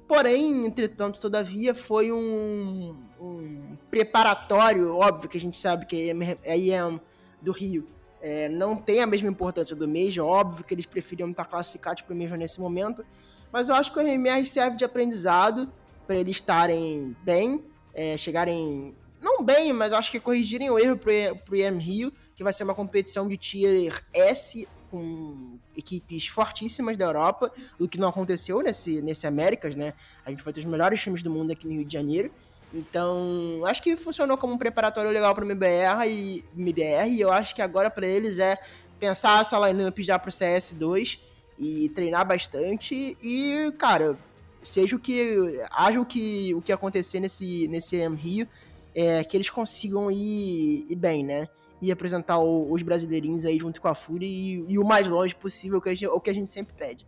Porém, 0.07 0.67
entretanto, 0.67 1.19
todavia, 1.19 1.75
foi 1.75 2.13
um, 2.13 3.09
um 3.21 3.77
preparatório, 3.91 4.95
óbvio 4.95 5.29
que 5.29 5.37
a 5.37 5.41
gente 5.41 5.59
sabe 5.59 5.85
que 5.85 6.13
a 6.47 6.57
IEM 6.57 7.01
do 7.43 7.51
Rio 7.51 7.89
é, 8.21 8.49
não 8.49 8.77
tem 8.77 9.03
a 9.03 9.07
mesma 9.07 9.29
importância 9.29 9.75
do 9.75 9.87
Major, 9.87 10.27
óbvio 10.27 10.65
que 10.65 10.75
eles 10.75 10.87
preferiam 10.87 11.31
estar 11.31 11.45
classificados 11.45 12.03
para 12.03 12.15
o 12.15 12.17
Major 12.17 12.37
nesse 12.37 12.61
momento, 12.61 13.05
mas 13.53 13.69
eu 13.69 13.75
acho 13.75 13.93
que 13.93 13.99
o 13.99 14.03
RMR 14.03 14.47
serve 14.47 14.77
de 14.77 14.85
aprendizado 14.85 15.73
para 16.07 16.17
eles 16.17 16.37
estarem 16.37 17.17
bem, 17.25 17.65
é, 17.95 18.17
chegarem, 18.17 18.95
não 19.21 19.43
bem, 19.43 19.73
mas 19.73 19.93
eu 19.93 19.99
acho 19.99 20.11
que 20.11 20.21
corrigirem 20.21 20.71
o 20.71 20.79
erro 20.79 20.97
para 20.97 21.11
o 21.51 21.57
EM 21.57 21.79
Rio, 21.79 22.13
que 22.35 22.45
vai 22.45 22.53
ser 22.53 22.65
uma 22.65 22.75
competição 22.75 23.29
de 23.29 23.37
Tier 23.37 24.05
S 24.13 24.69
com 24.91 25.59
equipes 25.77 26.27
fortíssimas 26.27 26.97
da 26.97 27.05
Europa, 27.05 27.53
o 27.79 27.89
que 27.89 27.99
não 27.99 28.09
aconteceu 28.09 28.63
nesse, 28.63 29.03
nesse 29.03 29.27
Américas, 29.27 29.75
né? 29.75 29.95
A 30.25 30.31
gente 30.31 30.43
foi 30.43 30.53
ter 30.53 30.61
os 30.61 30.67
melhores 30.67 31.01
times 31.01 31.23
do 31.23 31.31
mundo 31.31 31.53
aqui 31.53 31.67
no 31.67 31.73
Rio 31.73 31.85
de 31.85 31.93
Janeiro. 31.93 32.31
Então, 32.73 33.63
acho 33.65 33.83
que 33.83 33.97
funcionou 33.97 34.37
como 34.37 34.55
um 34.55 34.59
preparatório 34.59 35.11
legal 35.11 35.35
para 35.35 35.45
o 35.45 35.51
MBR 35.51 36.09
e 36.09 36.45
MBR, 36.57 37.11
e 37.11 37.21
eu 37.21 37.33
acho 37.33 37.55
que 37.55 37.63
agora 37.63 37.91
para 37.91 38.07
eles 38.07 38.39
é 38.39 38.59
pensar 38.99 39.41
essa 39.41 39.59
lineup 39.67 39.99
já 40.01 40.19
para 40.19 40.29
o 40.29 40.33
CS2 40.33 41.21
e 41.59 41.89
treinar 41.91 42.27
bastante 42.27 43.17
e, 43.23 43.73
cara, 43.79 44.19
seja 44.63 44.97
o 44.97 44.99
que 44.99 45.61
haja 45.71 46.01
o 46.01 46.05
que 46.05 46.53
o 46.55 46.61
que 46.61 46.73
acontecer 46.73 47.21
nesse 47.21 47.69
nesse 47.69 48.07
Rio, 48.09 48.49
é, 48.97 49.23
que 49.23 49.37
eles 49.37 49.51
consigam 49.51 50.11
ir, 50.11 50.87
ir 50.89 50.97
bem, 50.97 51.23
né? 51.23 51.47
E 51.83 51.93
apresentar 51.93 52.39
o, 52.39 52.73
os 52.73 52.83
brasileirinhos 52.83 53.45
aí 53.45 53.59
junto 53.59 53.79
com 53.79 53.89
a 53.89 53.95
Fúria 53.95 54.27
e, 54.27 54.65
e, 54.67 54.79
o 54.79 54.85
mais 54.85 55.07
longe 55.07 55.37
possível, 55.37 55.79
que 55.83 55.95
gente, 55.95 56.07
o 56.07 56.19
que 56.19 56.31
a 56.31 56.35
gente 56.35 56.51
sempre 56.51 56.75
pede. 56.75 57.07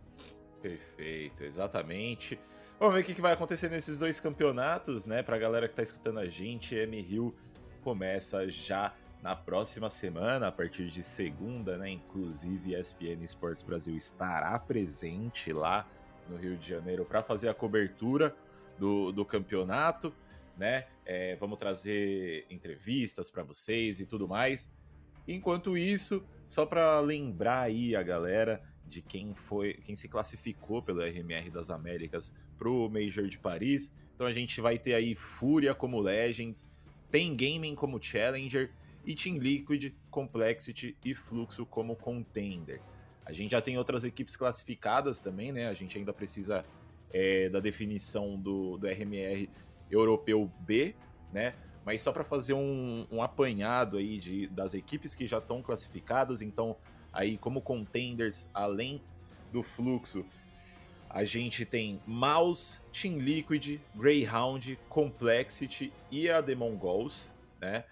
Perfeito, 0.61 1.43
exatamente. 1.43 2.39
Vamos 2.79 2.93
ver 2.93 3.01
o 3.01 3.03
que 3.03 3.19
vai 3.19 3.33
acontecer 3.33 3.69
nesses 3.69 3.97
dois 3.97 4.19
campeonatos, 4.19 5.07
né? 5.07 5.23
Pra 5.23 5.39
galera 5.39 5.67
que 5.67 5.73
tá 5.73 5.81
escutando 5.81 6.19
a 6.19 6.27
gente, 6.27 6.75
M 6.75 7.01
Rio 7.01 7.33
começa 7.81 8.47
já 8.47 8.93
na 9.23 9.35
próxima 9.35 9.89
semana, 9.89 10.47
a 10.47 10.51
partir 10.51 10.87
de 10.89 11.01
segunda, 11.01 11.75
né? 11.75 11.89
Inclusive, 11.89 12.75
ESPN 12.75 13.23
Esportes 13.23 13.63
Brasil 13.63 13.97
estará 13.97 14.57
presente 14.59 15.51
lá 15.51 15.87
no 16.29 16.37
Rio 16.37 16.55
de 16.55 16.69
Janeiro 16.69 17.03
para 17.03 17.23
fazer 17.23 17.49
a 17.49 17.53
cobertura 17.53 18.35
do, 18.77 19.11
do 19.11 19.25
campeonato, 19.25 20.13
né? 20.59 20.85
É, 21.05 21.35
vamos 21.37 21.57
trazer 21.57 22.45
entrevistas 22.49 23.29
para 23.29 23.41
vocês 23.41 23.99
e 23.99 24.05
tudo 24.05 24.27
mais. 24.27 24.71
Enquanto 25.27 25.77
isso, 25.77 26.23
só 26.45 26.65
para 26.65 26.99
lembrar 26.99 27.61
aí 27.61 27.95
a 27.95 28.03
galera 28.03 28.61
de 28.85 29.01
quem 29.01 29.33
foi, 29.33 29.73
quem 29.75 29.95
se 29.95 30.07
classificou 30.09 30.81
pelo 30.81 31.01
RMR 31.01 31.49
das 31.49 31.69
Américas 31.69 32.35
pro 32.57 32.89
Major 32.89 33.27
de 33.27 33.37
Paris. 33.37 33.95
Então 34.15 34.27
a 34.27 34.33
gente 34.33 34.59
vai 34.59 34.77
ter 34.77 34.95
aí 34.95 35.15
Fúria 35.15 35.73
como 35.73 35.99
Legends, 35.99 36.71
Pen 37.09 37.35
Gaming 37.35 37.75
como 37.75 38.01
Challenger 38.01 38.71
e 39.05 39.15
Team 39.15 39.37
Liquid, 39.37 39.93
Complexity 40.09 40.97
e 41.05 41.13
Fluxo 41.13 41.65
como 41.65 41.95
Contender. 41.95 42.81
A 43.25 43.31
gente 43.31 43.51
já 43.51 43.61
tem 43.61 43.77
outras 43.77 44.03
equipes 44.03 44.35
classificadas 44.35 45.21
também, 45.21 45.51
né? 45.51 45.67
A 45.67 45.73
gente 45.73 45.97
ainda 45.97 46.11
precisa 46.11 46.65
é, 47.11 47.49
da 47.49 47.59
definição 47.59 48.39
do, 48.39 48.77
do 48.77 48.87
RMR 48.87 49.47
europeu 49.89 50.51
B, 50.61 50.95
né? 51.31 51.53
Mas 51.85 52.01
só 52.01 52.11
para 52.11 52.23
fazer 52.23 52.53
um, 52.53 53.07
um, 53.11 53.21
apanhado 53.21 53.97
aí 53.97 54.17
de, 54.17 54.47
das 54.47 54.73
equipes 54.73 55.15
que 55.15 55.25
já 55.25 55.39
estão 55.39 55.61
classificadas, 55.61 56.41
então 56.41 56.75
aí 57.11 57.37
como 57.37 57.61
contenders, 57.61 58.49
além 58.53 59.01
do 59.51 59.63
fluxo, 59.63 60.25
a 61.09 61.23
gente 61.23 61.65
tem 61.65 61.99
Mouse, 62.05 62.81
Team 62.91 63.17
Liquid, 63.17 63.79
Greyhound, 63.95 64.77
Complexity 64.87 65.91
e 66.11 66.29
a 66.29 66.43
The 66.43 66.53
Mongols, 66.53 67.33
né? 67.59 67.83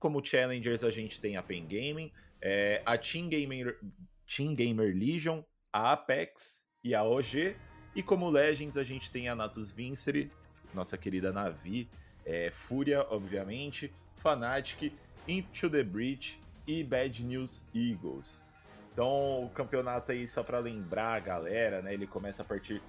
Como 0.00 0.24
challengers 0.24 0.82
a 0.82 0.90
gente 0.90 1.20
tem 1.20 1.36
a 1.36 1.42
Pen 1.42 1.66
Gaming, 1.66 2.10
é, 2.42 2.82
a 2.84 2.98
Team 2.98 3.28
Gamer, 3.28 3.78
Team 4.26 4.54
Gamer 4.54 4.94
Legion, 4.94 5.42
a 5.72 5.92
Apex 5.92 6.66
e 6.82 6.94
a 6.94 7.04
OG. 7.04 7.56
E 7.94 8.02
como 8.02 8.28
Legends, 8.28 8.76
a 8.76 8.82
gente 8.82 9.10
tem 9.10 9.28
a 9.28 9.36
Natus 9.36 9.70
Vincere, 9.70 10.30
nossa 10.74 10.96
querida 10.98 11.32
Navi, 11.32 11.88
é, 12.24 12.50
Fúria, 12.50 13.06
obviamente, 13.10 13.92
Fnatic, 14.16 14.92
Into 15.26 15.70
the 15.70 15.82
Breach 15.82 16.40
e 16.66 16.82
Bad 16.82 17.24
News 17.24 17.64
Eagles. 17.74 18.46
Então, 18.92 19.44
o 19.44 19.50
campeonato 19.50 20.12
aí, 20.12 20.26
só 20.28 20.42
para 20.42 20.58
lembrar 20.58 21.14
a 21.14 21.20
galera, 21.20 21.82
né? 21.82 21.92
Ele 21.92 22.06
começa 22.06 22.42
a 22.42 22.44
partir 22.44 22.80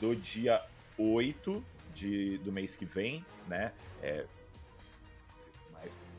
do 0.00 0.14
dia 0.14 0.62
8 0.98 1.64
de, 1.94 2.38
do 2.38 2.52
mês 2.52 2.76
que 2.76 2.84
vem, 2.84 3.24
né? 3.48 3.72
É, 4.02 4.26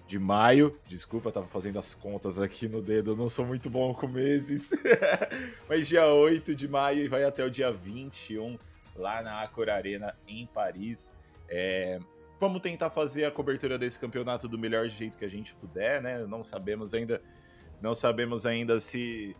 de 0.08 0.17
maio. 0.17 0.80
Desculpa, 0.88 1.32
tava 1.32 1.47
fazendo 1.47 1.77
as 1.77 1.93
contas 1.93 2.39
aqui 2.39 2.67
no 2.67 2.82
dedo, 2.82 3.15
não 3.15 3.30
sou 3.30 3.45
muito 3.45 3.69
bom 3.69 3.93
com 3.93 4.08
meses. 4.08 4.71
Mas 5.67 5.88
dia 5.88 6.06
8 6.08 6.56
de 6.56 6.67
maio 6.67 7.03
e 7.03 7.08
vai 7.08 7.23
até 7.23 7.43
o 7.45 7.51
dia 7.51 7.71
21 7.71 8.58
lá 8.98 9.22
na 9.22 9.42
Accor 9.42 9.70
Arena 9.70 10.18
em 10.28 10.46
Paris. 10.48 11.14
É, 11.50 12.00
vamos 12.40 12.62
tentar 12.62 12.90
fazer 12.90 13.26
a 13.26 13.32
cobertura 13.32 13.78
desse 13.78 13.98
campeonato 13.98 14.48
do 14.48 14.58
melhor 14.58 14.88
jeito 14.90 15.18
que 15.18 15.26
a 15.26 15.30
gente 15.30 15.56
puder, 15.56 16.02
né? 16.02 16.26
Não 16.26 16.44
sabemos 16.44 16.94
ainda, 16.94 17.22
não 17.82 17.94
sabemos 17.94 18.46
ainda 18.46 18.80
se 18.80 19.36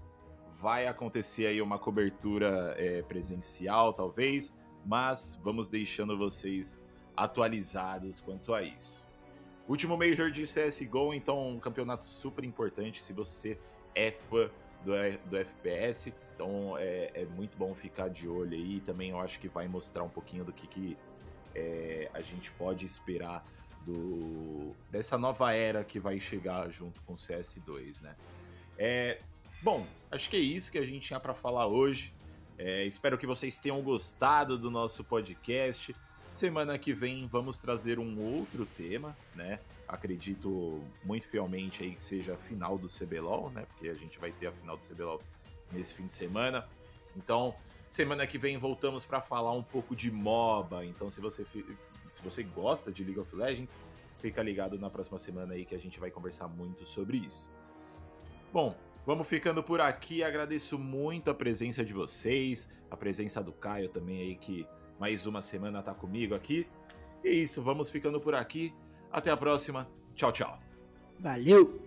vai 0.60 0.88
acontecer 0.88 1.48
aí 1.48 1.62
uma 1.62 1.78
cobertura 1.78 2.74
é, 2.78 3.02
presencial, 3.04 3.94
talvez, 3.94 4.58
mas 4.86 5.40
vamos 5.44 5.70
deixando 5.70 6.18
vocês 6.18 6.80
atualizados 7.16 8.20
quanto 8.20 8.54
a 8.54 8.62
isso. 8.62 9.08
Último 9.68 9.98
Major 9.98 10.32
de 10.32 10.44
CSGO, 10.44 11.14
então 11.14 11.50
um 11.50 11.60
campeonato 11.60 12.04
super 12.04 12.44
importante 12.44 13.04
se 13.04 13.12
você 13.12 13.60
é 13.94 14.12
fã 14.12 14.50
do, 14.88 15.30
do 15.30 15.38
FPS. 15.38 16.14
Então 16.34 16.78
é, 16.78 17.12
é, 17.14 17.26
muito 17.26 17.58
bom 17.58 17.76
ficar 17.76 18.08
de 18.08 18.28
olho 18.28 18.54
aí. 18.54 18.80
Também 18.80 19.10
eu 19.10 19.20
acho 19.20 19.40
que 19.40 19.50
vai 19.50 19.68
mostrar 19.68 20.04
um 20.04 20.10
pouquinho 20.10 20.46
do 20.46 20.54
que, 20.54 20.66
que 20.66 20.98
é, 21.54 22.10
a 22.14 22.22
gente 22.22 22.52
pode 22.52 22.86
esperar 22.86 23.44
do, 23.86 24.74
dessa 24.90 25.18
nova 25.18 25.54
era 25.54 25.84
que 25.84 26.00
vai 26.00 26.20
chegar 26.20 26.70
junto 26.70 27.02
com 27.02 27.14
o 27.14 27.16
CS2, 27.16 28.02
né? 28.02 28.16
É, 28.78 29.20
bom, 29.62 29.86
acho 30.12 30.30
que 30.30 30.38
é 30.38 30.40
isso 30.40 30.72
que 30.72 30.78
a 30.78 30.86
gente 30.86 31.08
tinha 31.08 31.20
para 31.20 31.34
falar 31.34 31.68
hoje. 31.68 32.14
É, 32.58 32.86
espero 32.86 33.18
que 33.18 33.28
vocês 33.28 33.60
tenham 33.60 33.82
gostado 33.82 34.58
do 34.58 34.72
nosso 34.72 35.04
podcast. 35.04 35.94
Semana 36.38 36.78
que 36.78 36.94
vem 36.94 37.26
vamos 37.26 37.58
trazer 37.58 37.98
um 37.98 38.16
outro 38.20 38.64
tema, 38.64 39.18
né? 39.34 39.60
Acredito 39.88 40.84
muito 41.04 41.28
fielmente 41.28 41.82
aí 41.82 41.96
que 41.96 42.04
seja 42.04 42.36
a 42.36 42.38
final 42.38 42.78
do 42.78 42.88
CBLOL, 42.88 43.50
né? 43.50 43.66
Porque 43.66 43.90
a 43.90 43.96
gente 43.96 44.20
vai 44.20 44.32
ter 44.32 44.46
a 44.46 44.52
final 44.52 44.78
do 44.78 44.84
CBLOL 44.84 45.20
nesse 45.72 45.96
fim 45.96 46.06
de 46.06 46.14
semana. 46.14 46.70
Então, 47.16 47.56
semana 47.88 48.28
que 48.28 48.38
vem 48.38 48.56
voltamos 48.56 49.04
para 49.04 49.20
falar 49.20 49.52
um 49.52 49.64
pouco 49.64 49.96
de 49.96 50.12
MOBA. 50.12 50.86
Então, 50.86 51.10
se 51.10 51.20
você 51.20 51.44
se 52.08 52.22
você 52.22 52.44
gosta 52.44 52.92
de 52.92 53.04
League 53.04 53.20
of 53.20 53.36
Legends, 53.36 53.76
fica 54.20 54.44
ligado 54.44 54.78
na 54.78 54.92
próxima 54.92 55.18
semana 55.18 55.56
aí 55.56 55.66
que 55.66 55.74
a 55.74 55.80
gente 55.80 56.00
vai 56.00 56.12
conversar 56.12 56.48
muito 56.48 56.86
sobre 56.86 57.18
isso. 57.18 57.50
Bom, 58.54 58.78
vamos 59.08 59.28
ficando 59.28 59.64
por 59.64 59.82
aqui. 59.82 60.24
Agradeço 60.24 60.78
muito 60.78 61.32
a 61.32 61.34
presença 61.34 61.84
de 61.84 61.94
vocês, 61.94 62.70
a 62.92 62.96
presença 62.96 63.42
do 63.42 63.52
Caio 63.52 63.90
também 63.90 64.22
aí 64.22 64.36
que 64.36 64.68
mais 65.00 65.26
uma 65.26 65.42
semana 65.42 65.82
tá 65.82 65.94
comigo 65.94 66.36
aqui. 66.36 66.68
E 67.24 67.28
é 67.28 67.32
isso, 67.32 67.62
vamos 67.62 67.90
ficando 67.90 68.20
por 68.20 68.36
aqui. 68.36 68.74
Até 69.12 69.32
a 69.32 69.38
próxima. 69.38 69.88
Tchau, 70.16 70.32
tchau. 70.32 70.60
Valeu! 71.20 71.87